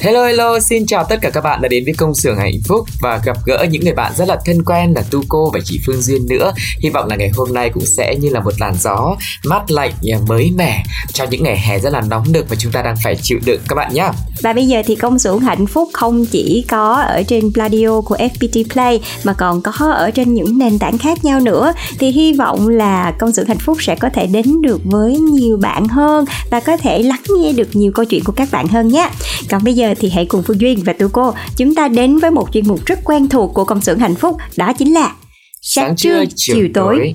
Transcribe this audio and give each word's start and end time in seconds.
Hello 0.00 0.26
hello, 0.26 0.60
xin 0.60 0.86
chào 0.86 1.04
tất 1.04 1.16
cả 1.22 1.30
các 1.30 1.44
bạn 1.44 1.62
đã 1.62 1.68
đến 1.68 1.84
với 1.84 1.94
công 1.94 2.14
xưởng 2.14 2.36
hạnh 2.36 2.60
phúc 2.68 2.86
và 3.00 3.20
gặp 3.24 3.36
gỡ 3.46 3.66
những 3.70 3.84
người 3.84 3.94
bạn 3.94 4.12
rất 4.16 4.28
là 4.28 4.36
thân 4.44 4.64
quen 4.64 4.92
là 4.96 5.02
Tu 5.10 5.22
cô 5.28 5.50
và 5.54 5.60
chị 5.64 5.80
Phương 5.86 6.02
Duyên 6.02 6.26
nữa. 6.28 6.52
Hy 6.82 6.90
vọng 6.90 7.08
là 7.08 7.16
ngày 7.16 7.30
hôm 7.36 7.54
nay 7.54 7.70
cũng 7.74 7.86
sẽ 7.86 8.14
như 8.20 8.30
là 8.30 8.40
một 8.40 8.52
làn 8.58 8.74
gió 8.74 9.16
mát 9.44 9.70
lạnh 9.70 9.92
à, 10.12 10.18
mới 10.28 10.50
mẻ 10.56 10.82
cho 11.12 11.24
những 11.30 11.42
ngày 11.42 11.58
hè 11.58 11.78
rất 11.78 11.92
là 11.92 12.00
nóng 12.00 12.32
được 12.32 12.46
mà 12.50 12.56
chúng 12.58 12.72
ta 12.72 12.82
đang 12.82 12.96
phải 13.04 13.16
chịu 13.22 13.38
đựng 13.44 13.60
các 13.68 13.74
bạn 13.74 13.94
nhé. 13.94 14.08
Và 14.42 14.52
bây 14.52 14.66
giờ 14.66 14.82
thì 14.86 14.96
công 14.96 15.18
xưởng 15.18 15.40
hạnh 15.40 15.66
phúc 15.66 15.88
không 15.92 16.26
chỉ 16.26 16.64
có 16.68 16.94
ở 16.94 17.22
trên 17.22 17.52
Pladio 17.52 18.00
của 18.00 18.16
FPT 18.16 18.64
Play 18.72 19.00
mà 19.24 19.32
còn 19.32 19.62
có 19.62 19.72
ở 19.92 20.10
trên 20.10 20.34
những 20.34 20.58
nền 20.58 20.78
tảng 20.78 20.98
khác 20.98 21.24
nhau 21.24 21.40
nữa. 21.40 21.72
Thì 21.98 22.10
hy 22.10 22.32
vọng 22.32 22.68
là 22.68 23.14
công 23.18 23.32
xưởng 23.32 23.46
hạnh 23.46 23.58
phúc 23.58 23.78
sẽ 23.80 23.94
có 23.94 24.10
thể 24.14 24.26
đến 24.26 24.62
được 24.62 24.80
với 24.84 25.16
nhiều 25.16 25.56
bạn 25.56 25.88
hơn 25.88 26.24
và 26.50 26.60
có 26.60 26.76
thể 26.76 27.02
lắng 27.02 27.22
nghe 27.28 27.52
được 27.52 27.68
nhiều 27.72 27.92
câu 27.92 28.04
chuyện 28.04 28.24
của 28.24 28.32
các 28.32 28.48
bạn 28.52 28.68
hơn 28.68 28.88
nhé. 28.88 29.10
Còn 29.50 29.64
bây 29.64 29.74
giờ 29.74 29.87
thì 29.94 30.10
hãy 30.10 30.26
cùng 30.26 30.42
Phương 30.42 30.60
Duyên 30.60 30.82
và 30.84 30.92
Tu 30.92 31.08
Cô 31.08 31.34
chúng 31.56 31.74
ta 31.74 31.88
đến 31.88 32.18
với 32.18 32.30
một 32.30 32.48
chuyên 32.52 32.68
mục 32.68 32.84
rất 32.86 33.04
quen 33.04 33.28
thuộc 33.28 33.54
của 33.54 33.64
công 33.64 33.80
xưởng 33.80 33.98
hạnh 33.98 34.14
phúc 34.14 34.36
đó 34.56 34.72
chính 34.78 34.94
là 34.94 35.14
sáng 35.62 35.96
trưa 35.96 36.24
chiều 36.36 36.68
tối. 36.74 37.14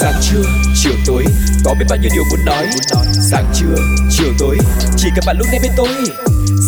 Sáng 0.00 0.14
trưa, 0.22 0.42
chiều 0.82 0.92
tối, 1.06 1.24
có 1.64 1.74
biết 1.78 1.86
bao 1.90 1.98
nhiêu 2.02 2.10
điều 2.14 2.24
muốn 2.30 2.44
nói. 2.46 2.66
Sáng 3.30 3.44
trưa, 3.54 3.76
chiều 4.10 4.32
tối, 4.38 4.58
chỉ 4.96 5.08
cần 5.16 5.24
bạn 5.26 5.36
lúc 5.38 5.46
này 5.50 5.60
bên 5.62 5.72
tôi. 5.76 5.88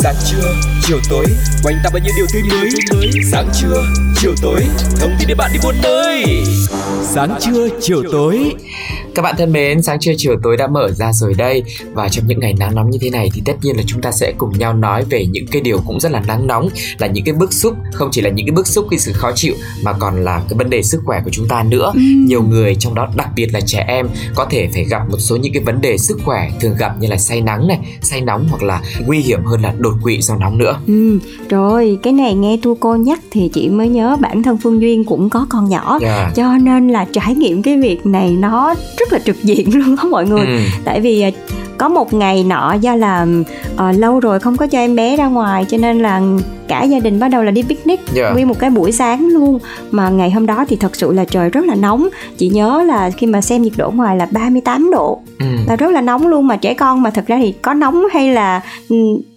Sáng 0.02 0.14
trưa, 0.30 0.54
chiều 0.86 0.98
tối, 1.10 1.26
quanh 1.62 1.74
ta 1.84 1.90
bao 1.92 2.00
nhiêu 2.04 2.12
điều 2.16 2.26
tươi 2.32 2.42
mới. 2.42 2.70
Sáng 3.32 3.48
trưa, 3.60 3.82
chiều 4.16 4.34
tối, 4.42 4.60
thông 5.00 5.10
tin 5.18 5.28
để 5.28 5.34
bạn 5.34 5.50
đi 5.52 5.58
muôn 5.62 5.74
nơi. 5.82 6.24
Sáng 7.14 7.38
trưa, 7.40 7.68
chiều 7.80 8.02
tối. 8.12 8.52
Các 9.16 9.22
bạn 9.22 9.34
thân 9.38 9.52
mến, 9.52 9.82
sáng 9.82 9.98
trưa 10.00 10.12
chiều 10.16 10.36
tối 10.42 10.56
đã 10.56 10.66
mở 10.66 10.90
ra 10.92 11.12
rồi 11.12 11.34
đây. 11.34 11.62
Và 11.92 12.08
trong 12.08 12.26
những 12.26 12.40
ngày 12.40 12.54
nắng 12.58 12.74
nóng 12.74 12.90
như 12.90 12.98
thế 13.00 13.10
này 13.10 13.30
thì 13.34 13.42
tất 13.44 13.52
nhiên 13.62 13.76
là 13.76 13.82
chúng 13.86 14.00
ta 14.02 14.12
sẽ 14.12 14.32
cùng 14.38 14.58
nhau 14.58 14.74
nói 14.74 15.04
về 15.10 15.26
những 15.26 15.46
cái 15.52 15.62
điều 15.62 15.78
cũng 15.86 16.00
rất 16.00 16.12
là 16.12 16.22
nắng 16.26 16.46
nóng 16.46 16.68
Là 16.98 17.06
những 17.06 17.24
cái 17.24 17.34
bức 17.34 17.52
xúc, 17.52 17.74
không 17.92 18.08
chỉ 18.12 18.20
là 18.20 18.30
những 18.30 18.46
cái 18.46 18.54
bức 18.54 18.66
xúc 18.66 18.86
cái 18.90 18.98
sự 18.98 19.12
khó 19.12 19.32
chịu 19.34 19.54
Mà 19.82 19.92
còn 19.92 20.24
là 20.24 20.42
cái 20.48 20.58
vấn 20.58 20.70
đề 20.70 20.82
sức 20.82 21.02
khỏe 21.04 21.20
của 21.24 21.30
chúng 21.30 21.48
ta 21.48 21.62
nữa. 21.62 21.92
Nhiều 22.26 22.42
người 22.42 22.74
trong 22.74 22.94
đó 22.94 23.08
đặc 23.16 23.28
biệt 23.36 23.54
là 23.54 23.60
trẻ 23.60 23.84
em 23.88 24.08
có 24.34 24.46
thể 24.50 24.68
phải 24.74 24.84
gặp 24.84 25.02
một 25.10 25.18
số 25.18 25.36
những 25.36 25.52
cái 25.52 25.62
vấn 25.62 25.80
đề 25.80 25.98
sức 25.98 26.18
khỏe 26.24 26.50
Thường 26.60 26.76
gặp 26.78 26.92
như 27.00 27.08
là 27.08 27.16
say 27.16 27.40
nắng 27.40 27.68
này, 27.68 27.78
say 28.02 28.20
nóng 28.20 28.46
hoặc 28.50 28.62
là 28.62 28.80
nguy 29.06 29.18
hiểm 29.18 29.44
hơn 29.44 29.62
là 29.62 29.74
đột 29.78 29.94
quỵ 30.02 30.20
do 30.20 30.36
nóng 30.36 30.58
nữa. 30.58 30.80
Ừ, 30.86 31.18
rồi 31.48 31.98
cái 32.02 32.12
này 32.12 32.34
nghe 32.34 32.58
Tu 32.62 32.74
Cô 32.74 32.96
nhắc 32.96 33.20
thì 33.30 33.50
chị 33.54 33.68
mới 33.68 33.88
nhớ 33.88 34.16
bản 34.20 34.42
thân 34.42 34.58
Phương 34.62 34.80
Duyên 34.80 35.04
cũng 35.04 35.30
có 35.30 35.46
con 35.50 35.68
nhỏ. 35.68 35.98
Yeah. 36.02 36.34
cho 36.34 36.58
nên 36.58 36.88
là 36.88 37.06
trải 37.12 37.34
nghiệm 37.34 37.62
cái 37.62 37.78
việc 37.78 38.06
này 38.06 38.30
nó 38.30 38.74
rất 38.98 39.05
là 39.12 39.18
trực 39.18 39.44
diện 39.44 39.74
luôn 39.78 39.96
đó 39.96 40.04
mọi 40.10 40.26
người 40.26 40.46
Ừ. 40.46 40.58
tại 40.84 41.00
vì 41.00 41.20
à, 41.22 41.30
có 41.78 41.88
một 41.88 42.14
ngày 42.14 42.44
nọ 42.44 42.74
do 42.80 42.94
là 42.96 43.26
ờ, 43.76 43.92
lâu 43.92 44.20
rồi 44.20 44.40
không 44.40 44.56
có 44.56 44.66
cho 44.66 44.78
em 44.78 44.96
bé 44.96 45.16
ra 45.16 45.26
ngoài 45.26 45.64
cho 45.68 45.76
nên 45.78 45.98
là 45.98 46.20
cả 46.68 46.82
gia 46.82 46.98
đình 46.98 47.18
bắt 47.20 47.28
đầu 47.28 47.42
là 47.42 47.50
đi 47.50 47.62
picnic. 47.62 48.00
Dạ. 48.14 48.30
nguyên 48.32 48.48
một 48.48 48.58
cái 48.58 48.70
buổi 48.70 48.92
sáng 48.92 49.28
luôn. 49.28 49.58
Mà 49.90 50.08
ngày 50.10 50.30
hôm 50.30 50.46
đó 50.46 50.64
thì 50.68 50.76
thật 50.76 50.96
sự 50.96 51.12
là 51.12 51.24
trời 51.24 51.48
rất 51.50 51.64
là 51.64 51.74
nóng. 51.74 52.08
Chị 52.38 52.48
nhớ 52.48 52.82
là 52.86 53.10
khi 53.10 53.26
mà 53.26 53.40
xem 53.40 53.62
nhiệt 53.62 53.72
độ 53.76 53.90
ngoài 53.90 54.16
là 54.16 54.26
38 54.30 54.90
độ. 54.90 55.20
Ừ. 55.38 55.46
là 55.68 55.76
rất 55.76 55.90
là 55.90 56.00
nóng 56.00 56.26
luôn. 56.26 56.46
Mà 56.46 56.56
trẻ 56.56 56.74
con 56.74 57.02
mà 57.02 57.10
thật 57.10 57.26
ra 57.26 57.38
thì 57.42 57.52
có 57.62 57.74
nóng 57.74 58.02
hay 58.12 58.32
là 58.32 58.60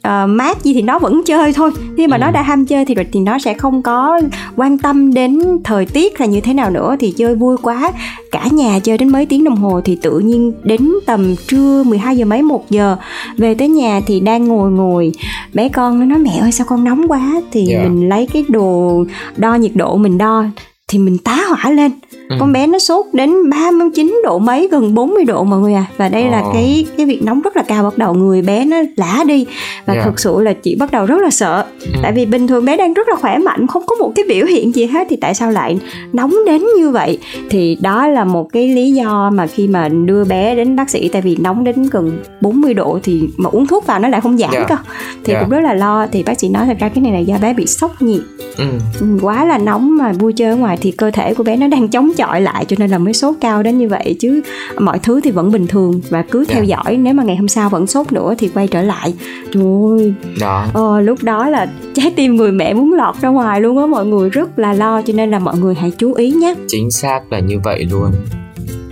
ờ, 0.01 0.27
mát 0.27 0.63
gì 0.63 0.73
thì 0.73 0.81
nó 0.81 0.99
vẫn 0.99 1.21
chơi 1.25 1.53
thôi. 1.53 1.71
Khi 1.97 2.07
mà 2.07 2.17
Ừ. 2.17 2.19
nó 2.21 2.31
đã 2.31 2.41
ham 2.41 2.65
chơi 2.65 2.85
thì 2.85 2.95
thì 3.13 3.19
nó 3.19 3.39
sẽ 3.39 3.53
không 3.53 3.81
có 3.81 4.21
quan 4.55 4.77
tâm 4.77 5.13
đến 5.13 5.39
thời 5.63 5.85
tiết 5.85 6.19
là 6.19 6.25
như 6.25 6.41
thế 6.41 6.53
nào 6.53 6.69
nữa. 6.69 6.95
Thì 6.99 7.11
chơi 7.17 7.35
vui 7.35 7.57
quá. 7.61 7.91
Cả 8.31 8.45
nhà 8.51 8.79
chơi 8.79 8.97
đến 8.97 9.09
mấy 9.09 9.25
tiếng 9.25 9.43
đồng 9.43 9.55
hồ 9.55 9.81
thì 9.85 9.97
tự 10.01 10.19
nhiên 10.19 10.53
đến 10.63 10.89
tầm 11.05 11.35
trưa 11.47 11.83
12 11.83 12.17
giờ 12.17 12.25
mấy 12.25 12.41
1 12.41 12.69
giờ. 12.69 12.97
Về 13.37 13.53
tới 13.53 13.67
nhà 13.69 14.01
thì 14.07 14.19
đang 14.19 14.47
ngồi 14.47 14.71
ngồi. 14.71 15.11
Bé 15.53 15.69
con 15.69 15.99
nó 15.99 16.05
nói 16.05 16.17
mẹ 16.19 16.37
ơi 16.41 16.51
sao 16.51 16.67
con 16.69 16.83
nóng 16.83 17.07
quá 17.07 17.18
thì 17.51 17.65
Dạ. 17.65 17.83
mình 17.83 18.09
lấy 18.09 18.27
cái 18.33 18.45
đồ 18.49 19.03
đo 19.37 19.55
nhiệt 19.55 19.71
độ 19.75 19.97
mình 19.97 20.17
đo 20.17 20.45
thì 20.87 20.99
mình 20.99 21.17
tá 21.17 21.37
hỏa 21.49 21.71
lên 21.71 21.91
Ừ. 22.29 22.35
con 22.39 22.53
bé 22.53 22.67
nó 22.67 22.79
sốt 22.79 23.05
đến 23.13 23.49
39 23.49 24.21
độ 24.23 24.39
mấy 24.39 24.67
gần 24.71 24.93
40 24.93 25.25
độ 25.25 25.43
mọi 25.43 25.59
người 25.59 25.73
à 25.73 25.85
và 25.97 26.09
đây 26.09 26.23
là 26.23 26.39
Ồ. 26.41 26.51
cái 26.53 26.85
cái 26.97 27.05
việc 27.05 27.23
nóng 27.23 27.41
rất 27.41 27.57
là 27.57 27.63
cao 27.63 27.83
bắt 27.83 27.97
đầu 27.97 28.13
người 28.13 28.41
bé 28.41 28.65
nó 28.65 28.77
lả 28.95 29.23
đi 29.27 29.45
và 29.85 29.93
Dạ. 29.95 30.01
thực 30.05 30.19
sự 30.19 30.41
là 30.41 30.53
chị 30.53 30.75
bắt 30.75 30.91
đầu 30.91 31.05
rất 31.05 31.21
là 31.21 31.29
sợ 31.29 31.65
Ừ. 31.81 31.87
tại 32.03 32.11
vì 32.11 32.25
bình 32.25 32.47
thường 32.47 32.65
bé 32.65 32.77
đang 32.77 32.93
rất 32.93 33.07
là 33.09 33.15
khỏe 33.15 33.37
mạnh 33.37 33.67
không 33.67 33.83
có 33.87 33.95
một 33.95 34.11
cái 34.15 34.25
biểu 34.29 34.45
hiện 34.45 34.75
gì 34.75 34.85
hết 34.85 35.07
thì 35.09 35.15
tại 35.15 35.33
sao 35.33 35.51
lại 35.51 35.79
nóng 36.13 36.33
đến 36.45 36.63
như 36.79 36.89
vậy 36.89 37.17
thì 37.49 37.77
đó 37.81 38.07
là 38.07 38.25
một 38.25 38.53
cái 38.53 38.67
lý 38.67 38.91
do 38.91 39.29
mà 39.33 39.47
khi 39.47 39.67
mà 39.67 39.87
đưa 39.89 40.23
bé 40.23 40.55
đến 40.55 40.75
bác 40.75 40.89
sĩ 40.89 41.07
tại 41.07 41.21
vì 41.21 41.35
nóng 41.39 41.63
đến 41.63 41.75
gần 41.91 42.19
40 42.41 42.73
độ 42.73 42.99
thì 43.03 43.21
mà 43.37 43.49
uống 43.49 43.67
thuốc 43.67 43.85
vào 43.87 43.99
nó 43.99 44.07
lại 44.07 44.21
không 44.21 44.37
giảm 44.37 44.49
Dạ. 44.53 44.65
cơ 44.69 44.75
thì 45.23 45.33
Dạ. 45.33 45.39
cũng 45.41 45.49
rất 45.49 45.59
là 45.59 45.73
lo 45.73 46.07
thì 46.11 46.23
bác 46.23 46.39
sĩ 46.39 46.49
nói 46.49 46.65
thật 46.65 46.77
ra 46.79 46.89
cái 46.89 47.01
này 47.03 47.11
là 47.13 47.19
do 47.19 47.35
bé 47.41 47.53
bị 47.53 47.65
sốc 47.65 48.01
nhiệt 48.01 48.21
Ừ. 48.57 48.65
Ừ, 48.99 49.05
quá 49.21 49.45
là 49.45 49.57
nóng 49.57 49.97
mà 49.97 50.11
vui 50.11 50.33
chơi 50.33 50.49
ở 50.49 50.55
ngoài 50.55 50.77
thì 50.81 50.91
cơ 50.91 51.11
thể 51.11 51.33
của 51.33 51.43
bé 51.43 51.55
nó 51.55 51.67
đang 51.67 51.87
chống 51.87 52.11
chọi 52.19 52.41
lại 52.41 52.65
cho 52.65 52.75
nên 52.79 52.89
là 52.89 52.97
mới 52.97 53.13
sốt 53.13 53.35
cao 53.41 53.63
đến 53.63 53.77
như 53.77 53.87
vậy 53.87 54.15
chứ 54.19 54.41
mọi 54.79 54.99
thứ 54.99 55.21
thì 55.23 55.31
vẫn 55.31 55.51
bình 55.51 55.67
thường 55.67 56.01
và 56.09 56.21
cứ 56.31 56.45
theo 56.45 56.63
Dạ. 56.63 56.75
dõi. 56.85 56.97
Nếu 56.97 57.13
mà 57.13 57.23
ngày 57.23 57.35
hôm 57.35 57.47
sau 57.47 57.69
vẫn 57.69 57.87
sốt 57.87 58.11
nữa 58.11 58.33
thì 58.37 58.47
quay 58.53 58.67
trở 58.67 58.81
lại. 58.81 59.13
Trời 59.53 59.63
ơi. 59.97 60.13
Đó 60.39 60.65
ờ, 60.73 61.01
lúc 61.01 61.23
đó 61.23 61.49
là 61.49 61.67
trái 61.95 62.13
tim 62.15 62.35
người 62.35 62.51
mẹ 62.51 62.73
muốn 62.73 62.93
lọt 62.93 63.15
ra 63.21 63.29
ngoài 63.29 63.61
luôn 63.61 63.77
á 63.77 63.85
mọi 63.85 64.05
người 64.05 64.29
rất 64.29 64.59
là 64.59 64.73
lo 64.73 65.01
cho 65.01 65.13
nên 65.13 65.31
là 65.31 65.39
mọi 65.39 65.57
người 65.57 65.75
hãy 65.75 65.91
chú 65.97 66.13
ý 66.13 66.31
nhé. 66.31 66.53
Chính 66.67 66.91
xác 66.91 67.21
là 67.31 67.39
như 67.39 67.55
vậy 67.63 67.85
luôn 67.91 68.11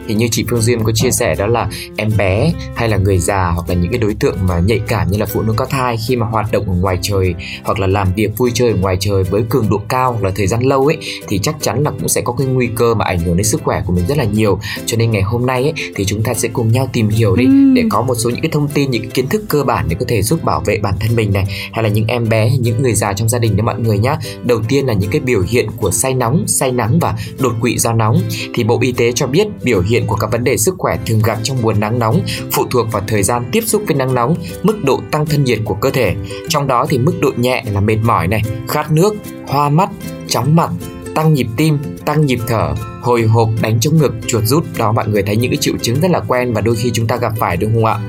thì 0.07 0.16
như 0.16 0.28
chị 0.31 0.45
Phương 0.50 0.62
Duyên 0.62 0.84
có 0.84 0.91
chia 0.95 1.12
sẻ 1.12 1.35
đó 1.35 1.47
là 1.47 1.69
em 1.97 2.12
bé 2.18 2.53
hay 2.75 2.90
là 2.90 2.97
người 2.97 3.18
già 3.18 3.51
hoặc 3.51 3.69
là 3.69 3.75
những 3.75 3.91
cái 3.91 4.00
đối 4.00 4.13
tượng 4.13 4.38
mà 4.47 4.59
nhạy 4.59 4.79
cảm 4.88 5.12
như 5.12 5.18
là 5.18 5.25
phụ 5.25 5.41
nữ 5.41 5.53
có 5.56 5.66
thai 5.66 5.97
khi 6.07 6.16
mà 6.16 6.25
hoạt 6.25 6.51
động 6.51 6.69
ở 6.69 6.75
ngoài 6.75 6.97
trời 7.01 7.35
hoặc 7.63 7.79
là 7.79 7.88
làm 7.88 8.07
việc 8.16 8.38
vui 8.38 8.51
chơi 8.53 8.69
ở 8.69 8.75
ngoài 8.75 8.97
trời 9.00 9.23
với 9.23 9.44
cường 9.50 9.69
độ 9.69 9.81
cao 9.90 10.12
hoặc 10.12 10.23
là 10.23 10.31
thời 10.35 10.47
gian 10.47 10.63
lâu 10.63 10.85
ấy 10.85 10.97
thì 11.28 11.40
chắc 11.40 11.56
chắn 11.62 11.84
là 11.84 11.91
cũng 11.91 12.07
sẽ 12.07 12.22
có 12.22 12.34
cái 12.34 12.47
nguy 12.47 12.69
cơ 12.75 12.94
mà 12.96 13.06
ảnh 13.06 13.19
hưởng 13.19 13.38
đến 13.38 13.44
sức 13.44 13.62
khỏe 13.63 13.81
của 13.85 13.94
mình 13.94 14.06
rất 14.07 14.17
là 14.17 14.23
nhiều. 14.23 14.59
Cho 14.85 14.97
nên 14.97 15.12
ngày 15.12 15.22
hôm 15.22 15.46
nay 15.46 15.63
ấy 15.63 15.73
thì 15.96 16.06
chúng 16.06 16.23
ta 16.23 16.34
sẽ 16.34 16.50
cùng 16.53 16.72
nhau 16.72 16.90
tìm 16.94 17.09
hiểu 17.09 17.35
đi 17.35 17.46
Ừm. 17.46 17.73
để 17.73 17.84
có 17.90 18.02
một 18.02 18.16
số 18.16 18.29
những 18.29 18.41
cái 18.41 18.52
thông 18.52 18.67
tin 18.67 18.91
những 18.91 19.02
cái 19.02 19.11
kiến 19.11 19.28
thức 19.28 19.43
cơ 19.49 19.64
bản 19.64 19.85
để 19.90 19.96
có 19.99 20.05
thể 20.09 20.22
giúp 20.22 20.43
bảo 20.43 20.61
vệ 20.66 20.78
bản 20.78 20.93
thân 20.99 21.16
mình 21.16 21.34
này 21.34 21.46
hay 21.72 21.84
là 21.84 21.90
những 21.90 22.08
em 22.08 22.29
bé 22.29 22.58
những 22.59 22.81
người 22.81 22.93
già 22.93 23.14
trong 23.14 23.29
gia 23.29 23.40
đình 23.40 23.58
đó 23.58 23.64
mọi 23.64 23.79
người 23.79 23.99
nhá. 23.99 24.17
Đầu 24.43 24.61
tiên 24.67 24.85
là 24.85 24.93
những 24.93 25.09
cái 25.11 25.22
biểu 25.22 25.41
hiện 25.47 25.70
của 25.78 25.91
say 25.91 26.14
nóng 26.14 26.47
say 26.47 26.72
nắng 26.72 26.99
và 26.99 27.16
đột 27.40 27.53
quỵ 27.61 27.78
do 27.78 27.93
nóng. 27.93 28.22
Thì 28.53 28.64
Bộ 28.64 28.79
Y 28.81 28.91
tế 28.91 29.11
cho 29.11 29.28
biết 29.28 29.47
biểu 29.64 29.81
hiện 29.81 29.97
của 30.08 30.16
các 30.16 30.32
vấn 30.32 30.44
đề 30.44 30.58
sức 30.58 30.76
khỏe 30.78 30.97
thường 31.05 31.22
gặp 31.23 31.38
trong 31.44 31.58
mùa 31.61 31.73
nắng 31.73 31.99
nóng 31.99 32.22
phụ 32.52 32.66
thuộc 32.72 32.91
vào 32.91 33.03
thời 33.08 33.23
gian 33.23 33.46
tiếp 33.52 33.61
xúc 33.66 33.84
với 33.88 33.96
nắng 33.96 34.16
nóng, 34.16 34.35
mức 34.64 34.84
độ 34.84 35.02
tăng 35.11 35.26
thân 35.26 35.44
nhiệt 35.44 35.59
của 35.66 35.73
cơ 35.73 35.90
thể. 35.90 36.16
Trong 36.49 36.67
đó 36.67 36.85
thì 36.90 36.97
mức 36.97 37.14
độ 37.22 37.32
nhẹ 37.38 37.64
là 37.72 37.79
mệt 37.79 37.97
mỏi 38.03 38.28
này, 38.28 38.41
khát 38.67 38.91
nước, 38.91 39.16
hoa 39.47 39.70
mắt, 39.70 39.90
chóng 40.28 40.55
mặt, 40.55 40.70
tăng 41.16 41.34
nhịp 41.34 41.47
tim, 41.58 41.78
tăng 42.05 42.26
nhịp 42.26 42.40
thở, 42.47 42.73
hồi 43.02 43.23
hộp, 43.23 43.49
đánh 43.61 43.79
trống 43.79 43.97
ngực, 43.97 44.14
chuột 44.28 44.44
rút. 44.44 44.64
Đó 44.78 44.91
mọi 44.91 45.08
người 45.08 45.23
thấy 45.23 45.35
những 45.35 45.52
cái 45.52 45.58
triệu 45.61 45.73
chứng 45.82 46.02
rất 46.02 46.11
là 46.11 46.20
quen 46.28 46.53
và 46.53 46.61
đôi 46.61 46.76
khi 46.76 46.91
chúng 46.93 47.08
ta 47.08 47.16
gặp 47.16 47.34
phải 47.40 47.58
đúng 47.58 47.73
không 47.73 47.85
ạ? 47.85 48.00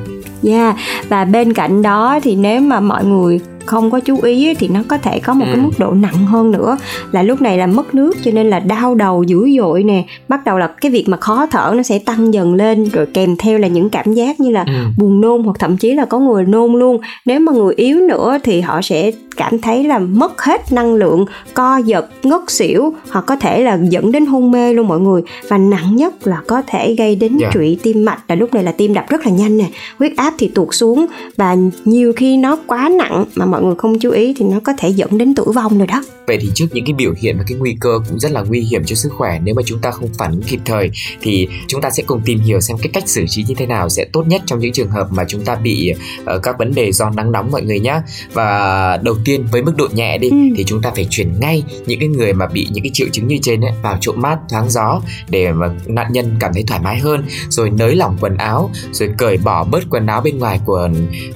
Yeah, 0.44 0.76
và 1.08 1.24
bên 1.24 1.52
cạnh 1.52 1.82
đó 1.82 2.18
thì 2.22 2.36
nếu 2.36 2.60
mà 2.60 2.80
mọi 2.80 3.04
người 3.04 3.40
không 3.68 3.90
có 3.90 4.00
chú 4.00 4.20
ý 4.22 4.54
thì 4.54 4.68
nó 4.68 4.80
có 4.88 4.98
thể 4.98 5.20
có 5.20 5.34
một 5.34 5.44
ừ. 5.44 5.52
cái 5.52 5.62
mức 5.64 5.70
độ 5.78 5.92
nặng 5.92 6.26
hơn 6.26 6.50
nữa 6.50 6.76
là 7.12 7.22
lúc 7.22 7.40
này 7.40 7.58
là 7.58 7.66
mất 7.66 7.94
nước 7.94 8.16
cho 8.24 8.30
nên 8.30 8.50
là 8.50 8.60
đau 8.60 8.94
đầu 8.94 9.22
dữ 9.22 9.48
dội 9.58 9.82
nè 9.82 10.04
bắt 10.28 10.44
đầu 10.44 10.58
là 10.58 10.66
cái 10.66 10.92
việc 10.92 11.08
mà 11.08 11.16
khó 11.16 11.46
thở 11.46 11.72
nó 11.76 11.82
sẽ 11.82 11.98
tăng 11.98 12.34
dần 12.34 12.54
lên 12.54 12.84
rồi 12.84 13.06
kèm 13.06 13.36
theo 13.36 13.58
là 13.58 13.68
những 13.68 13.90
cảm 13.90 14.14
giác 14.14 14.40
như 14.40 14.50
là 14.50 14.64
ừ. 14.66 14.72
buồn 14.98 15.20
nôn 15.20 15.42
hoặc 15.42 15.56
thậm 15.58 15.76
chí 15.76 15.94
là 15.94 16.04
có 16.04 16.18
người 16.18 16.44
nôn 16.44 16.72
luôn 16.72 17.00
nếu 17.24 17.40
mà 17.40 17.52
người 17.52 17.74
yếu 17.74 18.00
nữa 18.00 18.38
thì 18.42 18.60
họ 18.60 18.82
sẽ 18.82 19.10
cảm 19.38 19.58
thấy 19.58 19.84
là 19.84 19.98
mất 19.98 20.42
hết 20.42 20.72
năng 20.72 20.94
lượng 20.94 21.24
co 21.54 21.76
giật 21.76 22.06
ngất 22.22 22.50
xỉu 22.50 22.94
hoặc 23.10 23.24
có 23.26 23.36
thể 23.36 23.62
là 23.62 23.78
dẫn 23.90 24.12
đến 24.12 24.26
hôn 24.26 24.50
mê 24.50 24.72
luôn 24.72 24.88
mọi 24.88 25.00
người 25.00 25.22
và 25.48 25.58
nặng 25.58 25.96
nhất 25.96 26.26
là 26.26 26.42
có 26.46 26.62
thể 26.66 26.94
gây 26.94 27.16
đến 27.16 27.32
yeah. 27.32 27.42
Dạ. 27.42 27.50
trụy 27.54 27.78
tim 27.82 28.04
mạch 28.04 28.22
là 28.28 28.34
lúc 28.34 28.54
này 28.54 28.64
là 28.64 28.72
tim 28.72 28.94
đập 28.94 29.04
rất 29.08 29.26
là 29.26 29.32
nhanh 29.32 29.58
nè 29.58 29.70
huyết 29.98 30.12
áp 30.16 30.34
thì 30.38 30.48
tụt 30.54 30.68
xuống 30.72 31.06
và 31.36 31.56
nhiều 31.84 32.12
khi 32.16 32.36
nó 32.36 32.58
quá 32.66 32.90
nặng 32.98 33.24
mà 33.34 33.46
mọi 33.46 33.62
người 33.62 33.74
không 33.78 33.98
chú 33.98 34.10
ý 34.10 34.34
thì 34.38 34.44
nó 34.44 34.60
có 34.64 34.72
thể 34.78 34.88
dẫn 34.88 35.18
đến 35.18 35.34
tử 35.34 35.44
vong 35.44 35.78
rồi 35.78 35.86
đó 35.86 36.02
vậy 36.28 36.38
thì 36.40 36.50
trước 36.54 36.66
những 36.72 36.84
cái 36.84 36.92
biểu 36.92 37.14
hiện 37.18 37.36
và 37.38 37.44
cái 37.46 37.58
nguy 37.58 37.76
cơ 37.80 38.00
cũng 38.08 38.18
rất 38.18 38.32
là 38.32 38.42
nguy 38.42 38.60
hiểm 38.60 38.82
cho 38.86 38.94
sức 38.94 39.12
khỏe 39.12 39.40
nếu 39.44 39.54
mà 39.54 39.62
chúng 39.66 39.78
ta 39.78 39.90
không 39.90 40.08
phản 40.18 40.30
ứng 40.30 40.42
kịp 40.42 40.60
thời 40.64 40.90
thì 41.20 41.48
chúng 41.66 41.80
ta 41.80 41.90
sẽ 41.90 42.02
cùng 42.06 42.20
tìm 42.24 42.38
hiểu 42.38 42.60
xem 42.60 42.76
cái 42.82 42.90
cách 42.92 43.08
xử 43.08 43.24
trí 43.28 43.44
như 43.44 43.54
thế 43.54 43.66
nào 43.66 43.88
sẽ 43.88 44.04
tốt 44.12 44.24
nhất 44.26 44.42
trong 44.46 44.58
những 44.58 44.72
trường 44.72 44.90
hợp 44.90 45.08
mà 45.10 45.24
chúng 45.28 45.44
ta 45.44 45.54
bị 45.54 45.92
uh, 46.22 46.42
các 46.42 46.58
vấn 46.58 46.74
đề 46.74 46.92
do 46.92 47.10
nắng 47.10 47.32
nóng 47.32 47.50
mọi 47.50 47.62
người 47.62 47.80
nhé 47.80 48.00
và 48.32 48.96
đầu 49.02 49.14
tiên 49.28 49.46
với 49.52 49.62
mức 49.62 49.72
độ 49.76 49.88
nhẹ 49.92 50.18
đi 50.18 50.28
ừ. 50.28 50.36
thì 50.56 50.64
chúng 50.64 50.82
ta 50.82 50.90
phải 50.94 51.06
chuyển 51.10 51.40
ngay 51.40 51.62
những 51.86 52.00
cái 52.00 52.08
người 52.08 52.32
mà 52.32 52.46
bị 52.46 52.68
những 52.72 52.84
cái 52.84 52.90
triệu 52.94 53.08
chứng 53.12 53.26
như 53.28 53.38
trên 53.42 53.60
ấy, 53.60 53.72
vào 53.82 53.96
chỗ 54.00 54.12
mát 54.12 54.38
thoáng 54.48 54.70
gió 54.70 55.00
để 55.28 55.52
mà 55.52 55.68
nạn 55.86 56.12
nhân 56.12 56.36
cảm 56.40 56.54
thấy 56.54 56.64
thoải 56.66 56.80
mái 56.80 56.98
hơn 56.98 57.24
rồi 57.48 57.70
nới 57.70 57.96
lỏng 57.96 58.16
quần 58.20 58.36
áo 58.36 58.70
rồi 58.92 59.10
cởi 59.18 59.36
bỏ 59.36 59.64
bớt 59.64 59.84
quần 59.90 60.06
áo 60.06 60.20
bên 60.20 60.38
ngoài 60.38 60.60
của 60.64 60.88